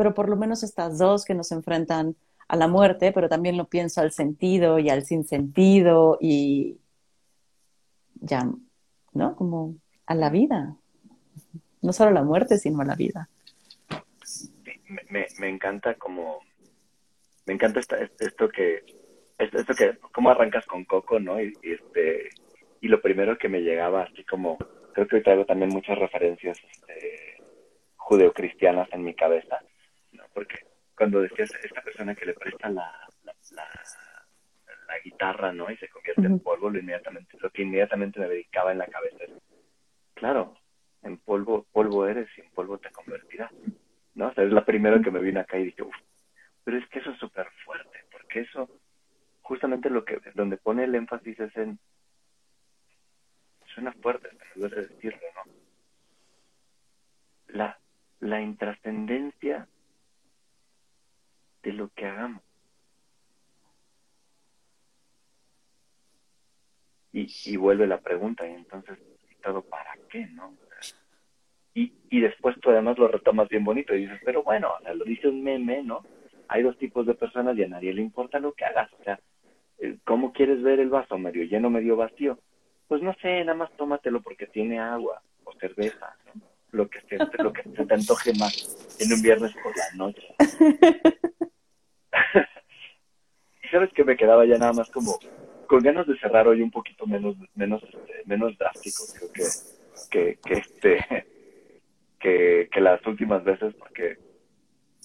[0.00, 2.16] pero por lo menos estas dos que nos enfrentan
[2.48, 6.78] a la muerte, pero también lo pienso al sentido y al sinsentido y
[8.14, 8.48] ya,
[9.12, 9.36] ¿no?
[9.36, 9.74] Como
[10.06, 10.74] a la vida.
[11.82, 13.28] No solo a la muerte, sino a la vida.
[15.10, 16.40] Me, me, encanta como,
[17.44, 18.84] me encanta esto que,
[19.36, 21.38] esto que, cómo arrancas con Coco, ¿no?
[21.42, 22.30] Y, este,
[22.80, 24.58] y lo primero que me llegaba, así como,
[24.92, 27.42] creo que hoy traigo también muchas referencias este,
[27.96, 29.60] judeocristianas en mi cabeza
[30.32, 30.66] porque
[30.96, 32.92] cuando decías esta persona que le presta la,
[33.24, 35.70] la, la, guitarra, ¿no?
[35.70, 39.24] Y se convierte en polvo, lo, inmediatamente, lo que inmediatamente me dedicaba en la cabeza
[39.24, 39.30] es,
[40.14, 40.56] claro,
[41.02, 43.52] en polvo, polvo eres y en polvo te convertirás,
[44.14, 44.28] ¿no?
[44.28, 45.96] O sea, es la primera que me vino acá y dije, uff,
[46.64, 48.68] pero es que eso es súper fuerte, porque eso,
[49.40, 51.78] justamente lo que, donde pone el énfasis es en,
[53.74, 55.52] suena fuerte, pero de decirlo, ¿no?
[57.48, 57.78] La,
[58.20, 59.66] la intrascendencia
[61.62, 62.42] de lo que hagamos.
[67.12, 68.98] Y, y vuelve la pregunta, y entonces,
[69.42, 70.54] ¿todo para qué, no?
[71.74, 75.28] Y, y después tú además lo retomas bien bonito y dices, pero bueno, lo dice
[75.28, 76.04] un meme, ¿no?
[76.48, 78.92] Hay dos tipos de personas y a nadie le importa lo que hagas.
[78.98, 79.20] O sea,
[79.78, 81.16] eh, ¿cómo quieres ver el vaso?
[81.16, 82.38] ¿Medio lleno, medio vacío?
[82.90, 86.42] Pues no sé, nada más tómatelo porque tiene agua o cerveza, ¿no?
[86.72, 90.26] Lo que, se, lo que se te antoje más en un viernes por la noche.
[93.62, 95.20] y sabes que me quedaba ya nada más como
[95.68, 99.44] con ganas de cerrar hoy un poquito menos menos este, menos drástico creo que
[100.10, 101.26] que, que este
[102.18, 104.18] que, que las últimas veces porque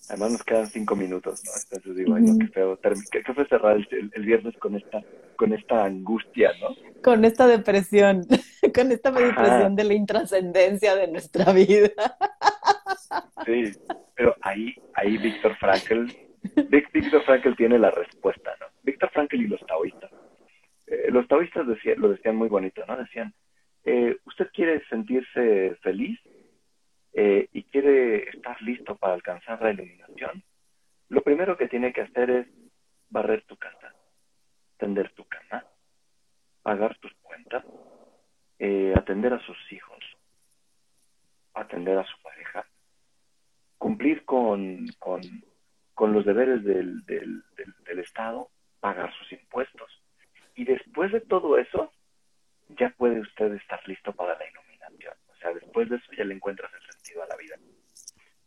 [0.09, 2.79] además nos quedan cinco minutos no entonces digo ay no qué feo
[3.11, 5.03] qué, fue cerrar el, el, viernes con esta
[5.36, 8.25] con esta angustia no con esta depresión
[8.75, 11.91] con esta depresión de la intrascendencia de nuestra vida
[13.45, 13.71] sí
[14.15, 16.11] pero ahí ahí Víctor Frankl
[16.69, 18.67] Víctor Frankl tiene la respuesta, ¿no?
[18.83, 20.11] Víctor Frankl y los taoístas.
[20.86, 21.65] Eh, los taoístas
[21.97, 22.95] lo decían muy bonito, ¿no?
[22.97, 23.33] Decían,
[23.83, 26.19] eh, ¿usted quiere sentirse feliz?
[27.15, 30.43] eh, y quiere estar listo para alcanzar la iluminación,
[31.07, 32.47] lo primero que tiene que hacer es
[33.09, 33.95] barrer tu casa,
[34.78, 35.65] tender tu cama,
[36.61, 37.63] pagar tus cuentas,
[38.59, 39.99] eh, atender a sus hijos,
[41.53, 42.65] atender a su pareja,
[43.78, 45.21] cumplir con, con,
[45.93, 47.43] con los deberes del, del,
[47.86, 48.49] del, Estado,
[48.80, 50.01] pagar sus impuestos.
[50.55, 51.91] Y después de todo eso,
[52.69, 55.13] ya puede usted estar listo para la iluminación.
[55.30, 57.55] O sea, después de eso ya le encuentras el sentido a la vida.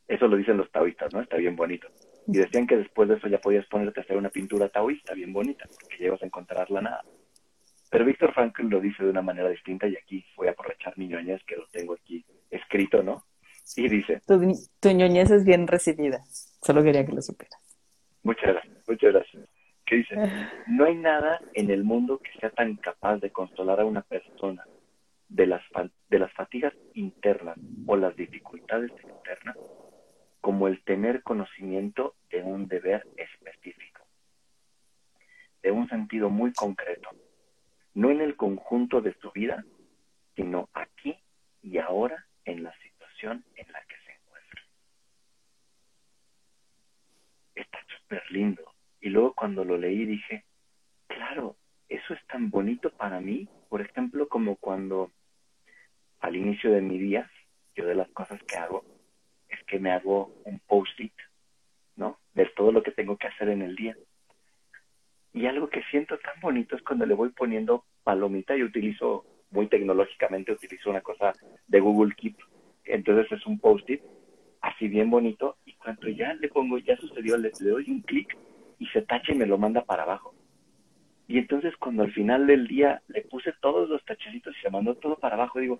[0.07, 1.21] Eso lo dicen los taoístas, ¿no?
[1.21, 1.89] Está bien bonito.
[2.31, 5.33] Y decían que después de eso ya podías ponerte a hacer una pintura taoísta bien
[5.33, 7.05] bonita, porque llegas a encontrar la nada.
[7.91, 11.09] Pero Víctor Frankl lo dice de una manera distinta y aquí voy a aprovechar mi
[11.09, 13.25] ñoñez que lo tengo aquí escrito, ¿no?
[13.77, 14.21] Y dice...
[14.27, 14.39] Tu,
[14.79, 16.19] tu ñoñez es bien recibida,
[16.61, 17.59] solo quería que lo supieras.
[18.23, 19.49] Muchas gracias, muchas gracias.
[19.87, 20.15] ¿Qué dice?
[20.67, 24.67] No hay nada en el mundo que sea tan capaz de consolar a una persona
[25.31, 25.63] de las,
[26.11, 27.57] de las fatigas internas
[27.87, 29.57] o las dificultades externas
[30.49, 34.07] como el tener conocimiento de un deber específico,
[35.61, 37.11] de un sentido muy concreto,
[37.93, 39.63] no en el conjunto de su vida,
[40.37, 41.19] sino aquí
[41.63, 44.63] y ahora en la situación en la que se encuentra.
[47.55, 48.73] Está súper lindo.
[49.03, 50.47] Y luego cuando lo leí dije,
[51.09, 51.57] claro,
[51.91, 55.13] eso es tan bonito para mí, por ejemplo, como cuando
[56.21, 57.31] al inicio de mi día,
[57.75, 58.98] yo de las cosas que hago
[59.69, 61.13] que me hago un post-it,
[61.97, 62.19] ¿no?
[62.35, 63.97] De todo lo que tengo que hacer en el día.
[65.33, 69.69] Y algo que siento tan bonito es cuando le voy poniendo palomita y utilizo, muy
[69.69, 71.33] tecnológicamente, utilizo una cosa
[71.67, 72.37] de Google Keep.
[72.85, 74.03] Entonces es un post-it
[74.61, 78.37] así bien bonito y cuando ya le pongo, ya sucedió, le, le doy un clic
[78.79, 80.35] y se tacha y me lo manda para abajo.
[81.27, 84.95] Y entonces cuando al final del día le puse todos los tachecitos y se mandó
[84.95, 85.79] todo para abajo, digo,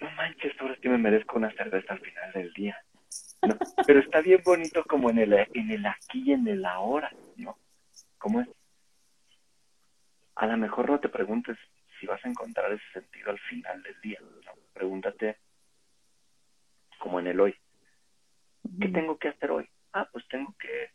[0.00, 2.76] no manches, ahora sí me merezco una cerveza al final del día.
[3.86, 7.58] Pero está bien bonito como en el, en el aquí y en el ahora, ¿no?
[8.18, 8.48] ¿Cómo es?
[10.34, 11.56] A lo mejor no te preguntes
[11.98, 14.18] si vas a encontrar ese sentido al final del día.
[14.72, 15.38] Pregúntate
[16.98, 17.54] como en el hoy.
[18.80, 19.68] ¿Qué tengo que hacer hoy?
[19.92, 20.90] Ah, pues tengo que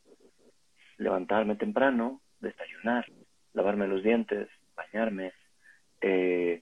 [0.97, 3.05] levantarme temprano, desayunar,
[3.53, 5.33] lavarme los dientes, bañarme,
[6.01, 6.61] eh,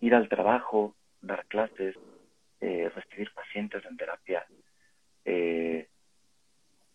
[0.00, 1.96] ir al trabajo, dar clases,
[2.60, 4.46] eh, recibir pacientes en terapia,
[5.24, 5.88] eh,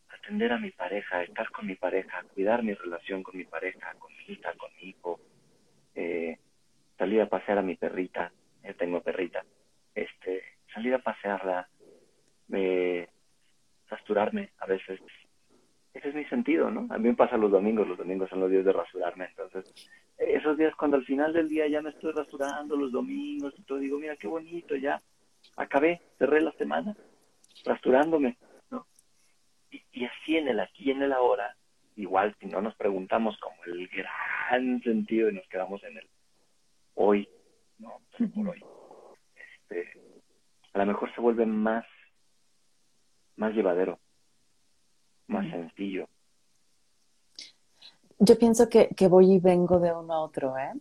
[0.10, 4.12] atender a mi pareja, estar con mi pareja, cuidar mi relación con mi pareja, con
[4.16, 5.20] mi hija, con mi hijo,
[5.96, 6.38] eh,
[6.98, 8.32] salir a pasear a mi perrita,
[8.64, 9.44] yo tengo perrita,
[9.94, 10.44] este,
[10.74, 11.68] salir a pasearla,
[12.52, 13.08] eh,
[14.60, 15.00] a veces.
[15.94, 16.88] Ese es mi sentido, ¿no?
[16.94, 19.72] A mí me pasa los domingos, los domingos son los días de rasurarme, entonces
[20.18, 23.78] esos días cuando al final del día ya me estoy rasurando los domingos y todo,
[23.78, 25.02] digo, mira qué bonito, ya
[25.56, 26.96] acabé, cerré la semana
[27.66, 28.38] rasturándome,
[28.72, 28.88] ¿no?
[29.70, 31.56] Y, así en el aquí y en el ahora,
[31.96, 36.10] igual si no nos preguntamos como el gran sentido y nos quedamos en el
[36.96, 37.30] hoy,
[37.78, 38.02] ¿no?
[38.34, 38.64] Por hoy.
[39.36, 40.00] Este,
[40.74, 41.86] a lo mejor se vuelve más,
[43.36, 44.00] más llevadero,
[45.28, 46.08] más sencillo,
[48.20, 50.72] yo pienso que, que, voy y vengo de uno a otro, ¿eh?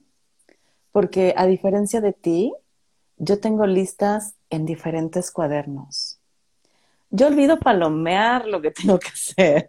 [0.93, 2.53] Porque a diferencia de ti,
[3.17, 6.21] yo tengo listas en diferentes cuadernos.
[7.11, 9.67] Yo olvido palomear lo que tengo que hacer.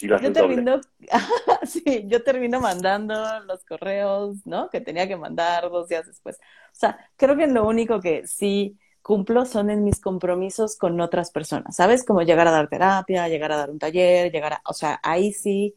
[0.00, 0.80] ¿Y lo yo termino,
[1.64, 4.68] sí, yo termino mandando los correos, ¿no?
[4.70, 6.36] Que tenía que mandar dos días después.
[6.36, 11.30] O sea, creo que lo único que sí cumplo son en mis compromisos con otras
[11.30, 12.04] personas, ¿sabes?
[12.04, 15.32] Como llegar a dar terapia, llegar a dar un taller, llegar a, o sea, ahí
[15.32, 15.76] sí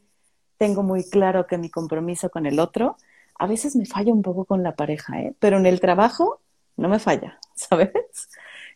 [0.56, 2.96] tengo muy claro que mi compromiso con el otro,
[3.38, 5.32] a veces me falla un poco con la pareja, ¿eh?
[5.38, 6.40] pero en el trabajo
[6.76, 7.92] no me falla, ¿sabes?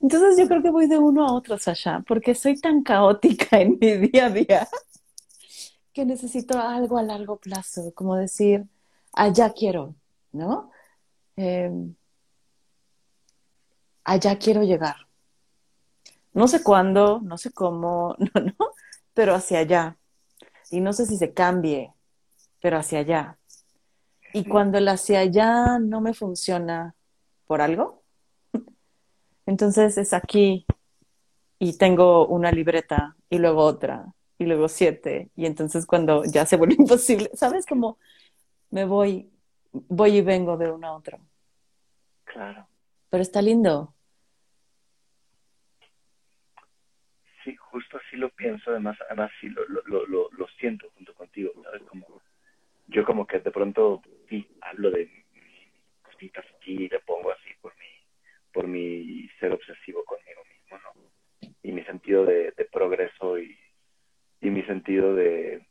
[0.00, 3.76] Entonces yo creo que voy de uno a otro, Sasha, porque soy tan caótica en
[3.80, 4.68] mi día a día
[5.92, 8.66] que necesito algo a largo plazo, como decir,
[9.14, 9.96] allá quiero,
[10.30, 10.70] ¿no?
[11.34, 11.96] Em,
[14.04, 14.96] allá quiero llegar.
[16.32, 18.72] No sé cuándo, no sé cómo, no, no,
[19.14, 19.96] pero hacia allá
[20.70, 21.92] y no sé si se cambie,
[22.60, 23.38] pero hacia allá.
[24.32, 26.94] Y cuando el hacia allá no me funciona
[27.46, 28.02] por algo,
[29.46, 30.66] entonces es aquí
[31.58, 36.56] y tengo una libreta y luego otra y luego siete y entonces cuando ya se
[36.56, 37.64] vuelve imposible, ¿sabes?
[37.66, 37.98] Como
[38.70, 39.30] me voy,
[39.72, 41.20] voy y vengo de uno a otro.
[42.24, 42.66] Claro.
[43.10, 43.94] Pero está lindo.
[47.44, 51.50] Sí, justo así lo pienso, además, además sí lo, lo, lo, lo siento junto contigo,
[51.64, 51.82] ¿sabes?
[51.82, 52.22] Como,
[52.86, 55.10] yo como que de pronto, sí, hablo de
[56.00, 57.92] cositas aquí, le pongo así por mi,
[58.52, 61.50] por mi ser obsesivo conmigo mismo, ¿no?
[61.64, 63.58] Y mi sentido de, progreso y,
[64.40, 65.66] y mi sentido de,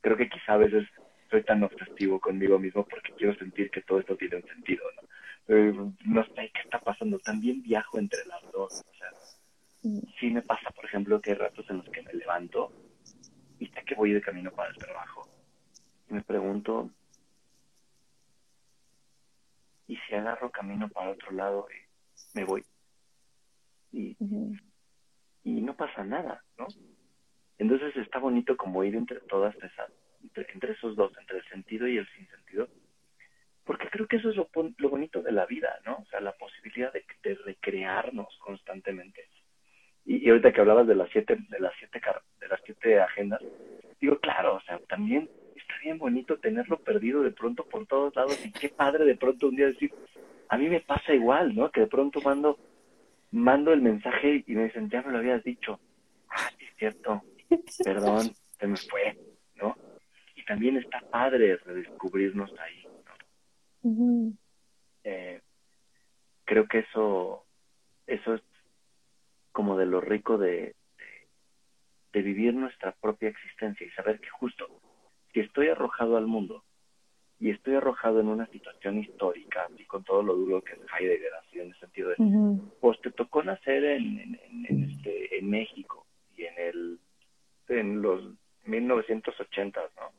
[0.00, 0.88] creo que quizá a veces
[1.30, 5.94] soy tan obsesivo conmigo mismo porque quiero sentir que todo esto tiene un sentido, ¿no?
[6.04, 9.10] no sé qué está pasando, también viajo entre las dos, o sea.
[10.18, 12.72] Sí me pasa, por ejemplo, que hay ratos en los que me levanto
[13.58, 15.28] y sé que voy de camino para el trabajo
[16.08, 16.90] y me pregunto,
[19.86, 22.64] ¿y si agarro camino para otro lado y me voy?
[23.92, 24.16] Y,
[25.44, 26.66] y no pasa nada, ¿no?
[27.58, 29.90] Entonces está bonito como ir entre todas esas,
[30.22, 32.68] entre, entre esos dos, entre el sentido y el sinsentido,
[33.64, 35.96] porque creo que eso es lo, lo bonito de la vida, ¿no?
[35.96, 37.04] O sea, la posibilidad de,
[37.44, 39.28] recrearnos constantemente.
[40.06, 42.00] Y, ahorita que hablabas de las siete, de las siete,
[42.40, 43.40] de las siete agendas,
[44.00, 48.38] digo, claro, o sea, también está bien bonito tenerlo perdido de pronto por todos lados
[48.44, 49.92] y qué padre de pronto un día decir,
[50.48, 51.70] a mí me pasa igual, ¿no?
[51.70, 52.58] Que de pronto mando,
[53.30, 55.80] mando el mensaje y me dicen, ya me lo habías dicho.
[56.28, 57.22] Ah, sí es cierto,
[57.82, 59.16] perdón, se me fue,
[59.56, 59.76] ¿no?
[60.36, 62.84] Y también está padre redescubrirnos ahí,
[65.04, 65.40] eh,
[66.44, 67.44] creo que eso,
[68.06, 68.42] eso es
[69.54, 70.74] como de lo rico de,
[72.12, 74.66] de, vivir nuestra propia existencia y saber que justo
[75.32, 76.64] si estoy arrojado al mundo
[77.38, 81.34] y estoy arrojado en una situación histórica y con todo lo duro que es Heidegger
[81.34, 82.16] así en el sentido de
[82.80, 84.38] pues te tocó nacer en,
[84.68, 86.98] en, este, en México y en el
[87.68, 88.34] en los
[88.64, 90.10] 1980 no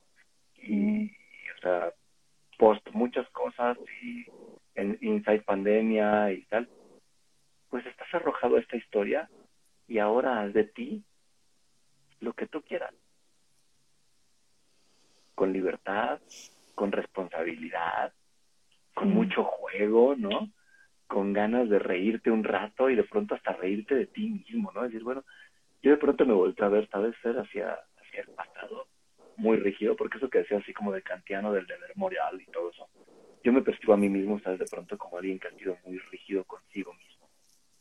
[0.58, 1.94] y o sea
[2.58, 4.26] post muchas cosas y
[4.76, 6.70] en inside pandemia y tal,
[8.06, 9.30] estás arrojado esta historia
[9.88, 11.04] y ahora haz de ti
[12.20, 12.94] lo que tú quieras.
[15.34, 16.20] Con libertad,
[16.76, 18.14] con responsabilidad,
[18.94, 20.50] con mucho juego, ¿no?
[21.08, 24.84] Con ganas de reírte un rato y de pronto hasta reírte de ti mismo, ¿no?
[24.84, 25.24] decir, bueno,
[25.82, 28.88] yo de pronto me vuelto a ver, tal vez ser hacia, hacia el pasado
[29.38, 32.72] muy rígido, porque eso que decía así como de kantiano, del deber moral y todo
[32.72, 32.88] eso,
[33.44, 34.60] yo me percibo a mí mismo, ¿sabes?
[34.60, 37.05] De pronto como alguien que ha sido muy rígido consigo mismo,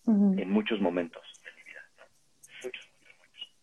[0.06, 1.80] en muchos momentos de mi vida,
[2.62, 3.54] muchos, muchos, muchos.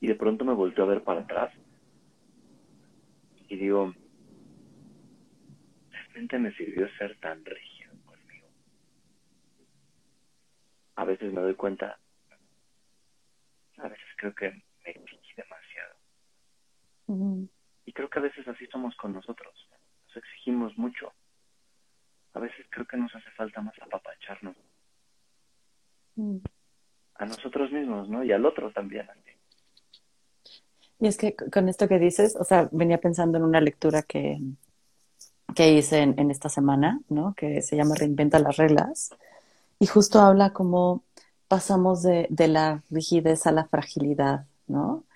[0.00, 1.52] Y de pronto me volteo a ver para atrás
[3.48, 3.94] y digo,
[5.90, 8.48] realmente me sirvió ser tan rígido conmigo.
[10.96, 11.98] A veces me doy cuenta,
[13.78, 14.94] a veces creo que me
[17.84, 19.54] y creo que a veces así somos con nosotros.
[20.08, 21.12] Nos exigimos mucho.
[22.34, 24.56] A veces creo que nos hace falta más apapacharnos.
[26.16, 26.38] Mm.
[27.14, 28.24] A nosotros mismos, ¿no?
[28.24, 29.06] Y al otro también.
[30.98, 34.38] Y es que con esto que dices, o sea, venía pensando en una lectura que,
[35.54, 37.34] que hice en, esta semana, ¿no?
[37.34, 39.10] Que se llama Reinventa las reglas.
[39.78, 41.04] Y justo habla como
[41.48, 45.06] pasamos de, de la rigidez a la fragilidad, ¿no?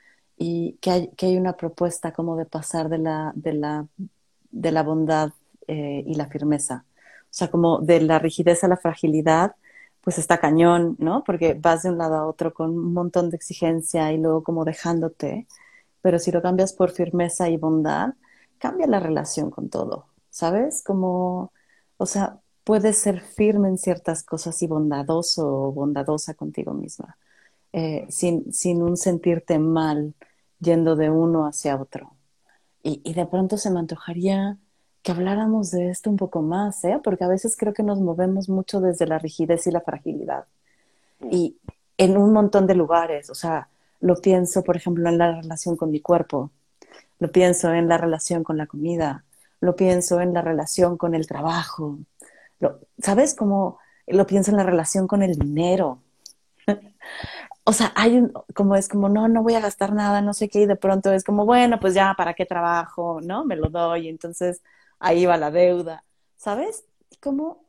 [0.42, 3.86] y que hay, que hay una propuesta como de pasar de la, de la,
[4.50, 5.32] de la bondad
[5.68, 6.86] eh, y la firmeza.
[7.24, 9.54] O sea, como de la rigidez a la fragilidad,
[10.00, 11.24] pues está cañón, ¿no?
[11.24, 14.64] Porque vas de un lado a otro con un montón de exigencia y luego como
[14.64, 15.46] dejándote,
[16.02, 18.14] pero si lo cambias por firmeza y bondad,
[18.58, 20.82] cambia la relación con todo, ¿sabes?
[20.84, 21.52] Como,
[21.98, 27.16] o sea, puedes ser firme en ciertas cosas y bondadoso o bondadosa contigo misma,
[27.72, 30.14] eh, sin, sin un sentirte mal
[30.60, 32.14] yendo de uno hacia otro.
[32.82, 34.58] Y, de pronto se me antojaría
[35.02, 37.00] que habláramos de esto un poco más, ¿eh?
[37.02, 40.44] porque a veces creo que nos movemos mucho desde la rigidez y la fragilidad.
[41.30, 41.56] Y
[41.96, 43.68] en un montón de lugares, o sea,
[44.00, 46.50] lo pienso, por ejemplo, en la relación con mi cuerpo,
[47.18, 49.24] lo pienso en la relación con la comida,
[49.60, 51.98] lo pienso en la relación con el trabajo,
[52.58, 53.34] lo, ¿sabes?
[53.34, 56.02] Como lo pienso en la relación con el dinero.
[57.64, 60.48] o sea, hay un, como es como, no, no voy a gastar nada, no sé
[60.48, 63.20] qué, y de pronto es como, bueno, pues ya, ¿para qué trabajo?
[63.22, 63.44] ¿No?
[63.44, 64.62] Me lo doy, entonces
[65.00, 66.04] ahí va la deuda,
[66.36, 66.86] ¿sabes?
[67.10, 67.66] Y como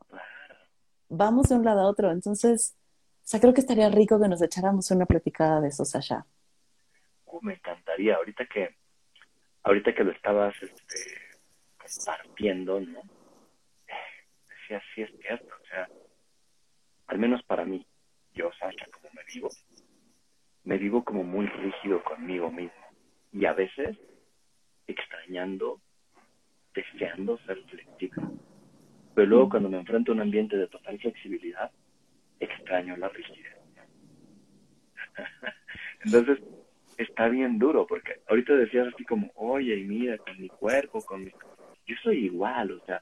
[1.09, 2.77] vamos de un lado a otro, entonces,
[3.23, 6.25] o sea, creo que estaría rico que nos echáramos una platicada de eso, Sasha.
[7.25, 8.75] Uh, me encantaría, ahorita que,
[9.63, 10.99] ahorita que lo estabas, este,
[11.77, 13.01] compartiendo, ¿no?
[14.47, 15.89] Decía, sí es cierto, o sea,
[17.07, 17.85] al menos para mí,
[18.33, 19.49] yo, Sasha, como me vivo,
[20.63, 22.81] me vivo como muy rígido conmigo mismo
[23.33, 23.97] y a veces
[24.87, 25.81] extrañando,
[26.73, 28.23] deseando ser flexible.
[29.13, 31.71] Pero luego cuando me enfrento a un ambiente de total flexibilidad,
[32.39, 33.57] extraño la rigidez.
[36.05, 36.39] Entonces,
[36.97, 41.31] está bien duro, porque ahorita decías así como, oye, mira, con mi cuerpo, con mi...
[41.85, 43.01] Yo soy igual, o sea,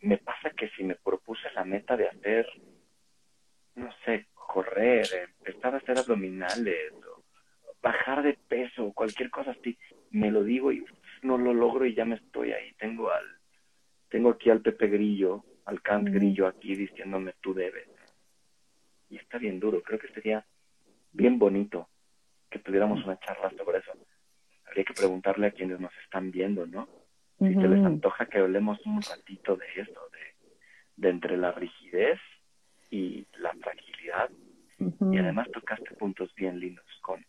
[0.00, 2.46] me pasa que si me propuse la meta de hacer
[3.78, 5.06] no sé, correr,
[5.38, 6.92] empezar a hacer abdominales,
[7.80, 9.78] bajar de peso, cualquier cosa así,
[10.10, 10.84] me lo digo y
[11.22, 12.72] no lo logro y ya me estoy ahí.
[12.74, 13.24] Tengo al,
[14.08, 17.88] tengo aquí al Pepe Grillo, al Kant Grillo aquí diciéndome tú debes.
[19.10, 20.44] Y está bien duro, creo que sería
[21.12, 21.88] bien bonito
[22.50, 23.92] que tuviéramos una charla sobre eso.
[24.66, 26.88] Habría que preguntarle a quienes nos están viendo, ¿no?
[27.38, 30.52] Si se les antoja que hablemos un ratito de esto, de,
[30.96, 32.18] de entre la rigidez
[32.90, 34.30] y la fragilidad.
[35.12, 37.24] Y además tocaste puntos bien lindos con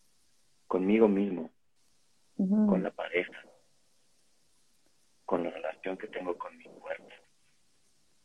[0.69, 1.51] conmigo mismo,
[2.37, 3.43] con la pareja,
[5.29, 7.05] con la relación que tengo con mi cuerpo,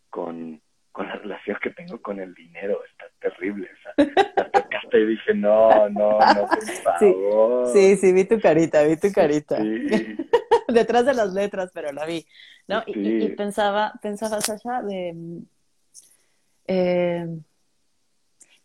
[0.09, 2.81] con, con la relación que tengo con el dinero.
[2.83, 3.69] Está terrible.
[3.71, 7.73] O sea, la tocaste y dije, no, no, no, por favor.
[7.75, 9.59] Sí, sí, vi tu carita, vi tu carita.
[10.69, 12.27] Detrás de las letras, pero la vi.
[12.69, 12.83] ¿no?
[12.87, 15.15] Y, pensaba, pensaba, Sasha, de...
[16.67, 17.27] Eh,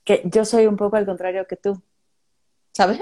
[0.06, 1.84] que yo soy un poco al contrario que tú,
[2.72, 3.02] ¿sabes?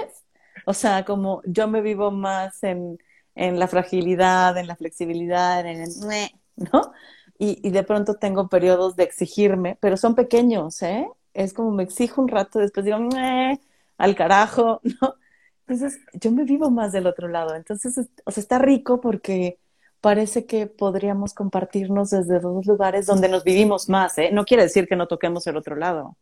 [0.66, 2.98] O sea, como yo me vivo más en,
[3.38, 5.90] en la fragilidad, en la flexibilidad, en el,
[6.56, 6.92] ¿no?
[7.38, 11.08] Y, y, de pronto tengo periodos de exigirme, pero son pequeños, ¿eh?
[11.34, 12.98] Es como me exijo un rato, después digo,
[13.96, 15.14] al carajo, ¿no?
[15.66, 17.54] Entonces, yo me vivo más del otro lado.
[17.54, 19.60] Entonces, o sea, está rico porque
[20.00, 24.30] parece que podríamos compartirnos desde dos lugares donde nos vivimos más, ¿eh?
[24.32, 26.16] No quiere decir que no toquemos el otro lado,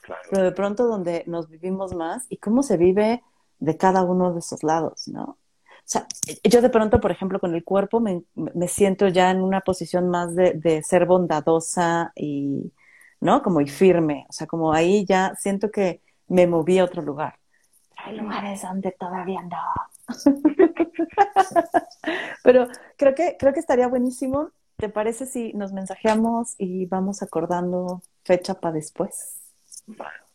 [0.00, 0.22] claro.
[0.30, 3.22] pero de pronto donde nos vivimos más y cómo se vive
[3.58, 5.38] de cada uno de esos lados, ¿no?
[5.84, 6.06] O sea,
[6.44, 10.08] yo de pronto, por ejemplo, con el cuerpo me, me siento ya en una posición
[10.08, 12.72] más de, de, ser bondadosa y,
[13.20, 13.42] ¿no?
[13.42, 14.26] Como y firme.
[14.28, 17.38] O sea, como ahí ya siento que me moví a otro lugar.
[17.96, 19.58] Hay lugares donde todavía no.
[22.42, 24.50] Pero creo que, creo que estaría buenísimo.
[24.76, 29.40] ¿Te parece si nos mensajeamos y vamos acordando fecha para después?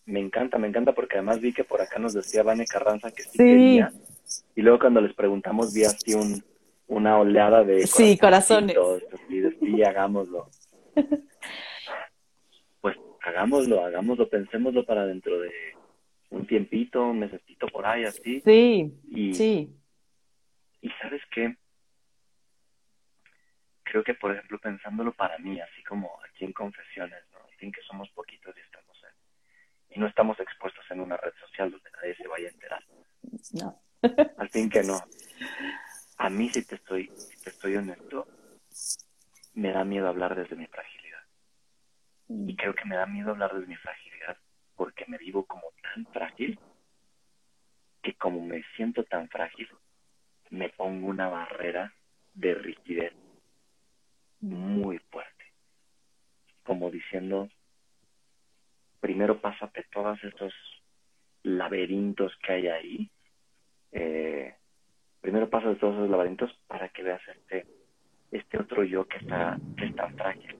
[0.08, 3.24] Me encanta, me encanta porque además vi que por acá nos decía Vane Carranza que
[3.24, 3.92] sí, quería.
[4.56, 6.42] Y luego cuando les preguntamos vi así un,
[6.88, 8.78] una oleada de sí, corazones.
[9.30, 10.50] Y sí, hagámoslo.
[12.82, 15.52] pues hagámoslo, hagámoslo, pensémoslo para dentro de
[16.30, 18.40] un tiempito, un mesecito por ahí, así.
[18.40, 19.76] Sí, y, sí.
[20.82, 21.54] Y sabes qué?
[23.84, 27.40] Creo que, por ejemplo, pensándolo para mí, así como aquí en Confesiones, ¿no?
[27.60, 28.62] Sin que somos poquitos y
[29.90, 32.84] y no estamos expuestos en una red social donde nadie se vaya a enterar.
[33.54, 33.82] No.
[34.38, 35.00] Al fin que no.
[36.18, 38.28] A mí, si te estoy, si te estoy honesto,
[39.54, 41.22] me da miedo hablar desde mi fragilidad.
[42.30, 44.38] Y creo que me da miedo hablar desde mi fragilidad
[44.78, 46.60] porque me vivo como tan frágil
[48.02, 49.68] que como me siento tan frágil,
[50.50, 51.94] me pongo una barrera
[52.34, 53.14] de rigidez
[54.40, 55.44] muy fuerte.
[56.64, 57.50] Como diciendo,
[59.00, 60.54] primero pásate todos estos
[61.44, 63.12] laberintos que hay ahí.
[63.92, 64.56] Eh,
[65.22, 67.66] primero pásate todos esos laberintos para que veas este,
[68.32, 70.58] este otro yo que está, que está frágil.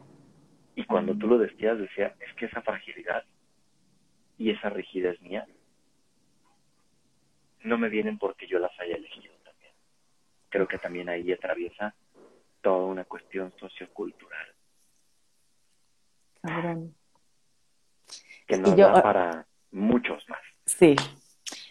[0.76, 3.24] Y cuando tú lo decías, decía, es que esa fragilidad
[4.38, 5.48] y esa rigidez mía
[7.64, 9.74] no me vienen porque yo las haya elegido también.
[10.50, 11.96] Creo que también ahí atraviesa
[12.62, 14.48] toda una cuestión sociocultural
[18.48, 20.40] que nos da ah, para muchos más.
[20.66, 20.96] Sí.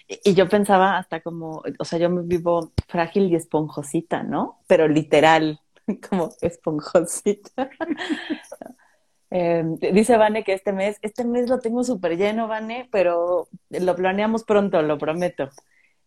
[0.08, 4.60] Y yo pensaba hasta como, o sea, yo me vivo frágil y esponjosita, ¿no?
[4.68, 5.60] Pero literal,
[6.08, 7.70] como esponjosita.
[9.28, 13.96] Em, dice Vane que este mes, este mes lo tengo súper lleno, Vane, pero lo
[13.96, 15.50] planeamos pronto, lo prometo.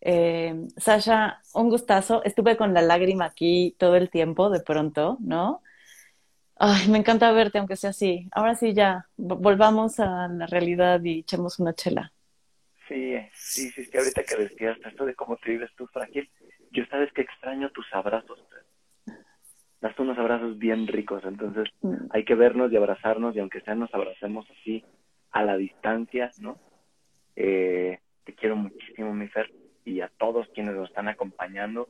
[0.00, 2.24] Eh, Sasha, un gustazo.
[2.24, 5.62] Estuve con la lágrima aquí todo el tiempo, de pronto, ¿no?
[6.62, 8.28] Ay, me encanta verte, aunque sea así.
[8.32, 12.12] Ahora sí ya, volvamos a la realidad y echemos una chela.
[12.86, 16.28] Sí, sí, sí, sí, ahorita que decías esto de cómo te vives tú frágil,
[16.70, 18.38] yo sabes que extraño tus abrazos.
[19.80, 22.08] Das unos abrazos bien ricos, entonces mm.
[22.10, 24.84] hay que vernos y abrazarnos y aunque sea nos abracemos así
[25.30, 26.58] a la distancia, ¿no?
[27.36, 29.50] Eh, te quiero muchísimo, mi Fer,
[29.86, 31.88] y a todos quienes nos están acompañando.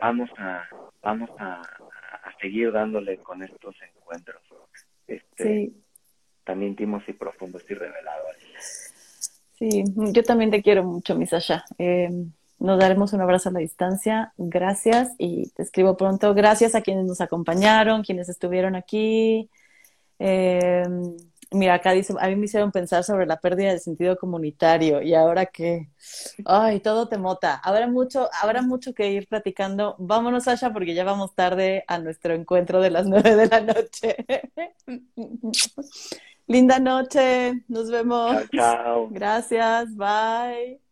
[0.00, 0.68] Vamos a,
[1.00, 1.99] vamos a, a
[2.40, 4.42] seguir dándole con estos encuentros.
[5.06, 5.82] Este, sí.
[6.44, 8.92] Tan íntimos y profundos y reveladores.
[9.58, 11.64] Sí, yo también te quiero mucho, mi Sasha.
[11.78, 12.08] Eh,
[12.58, 14.32] nos daremos un abrazo a la distancia.
[14.36, 16.34] Gracias y te escribo pronto.
[16.34, 19.50] Gracias a quienes nos acompañaron, quienes estuvieron aquí.
[20.18, 20.82] Eh,
[21.52, 25.14] Mira, acá dice, a mí me hicieron pensar sobre la pérdida del sentido comunitario y
[25.14, 25.88] ahora que,
[26.44, 27.56] ay, todo te mota.
[27.56, 29.96] Habrá mucho, habrá mucho que ir platicando.
[29.98, 34.16] Vámonos, Sasha, porque ya vamos tarde a nuestro encuentro de las nueve de la noche.
[36.46, 38.30] Linda noche, nos vemos.
[38.30, 39.08] Chao, chao.
[39.10, 40.89] Gracias, bye.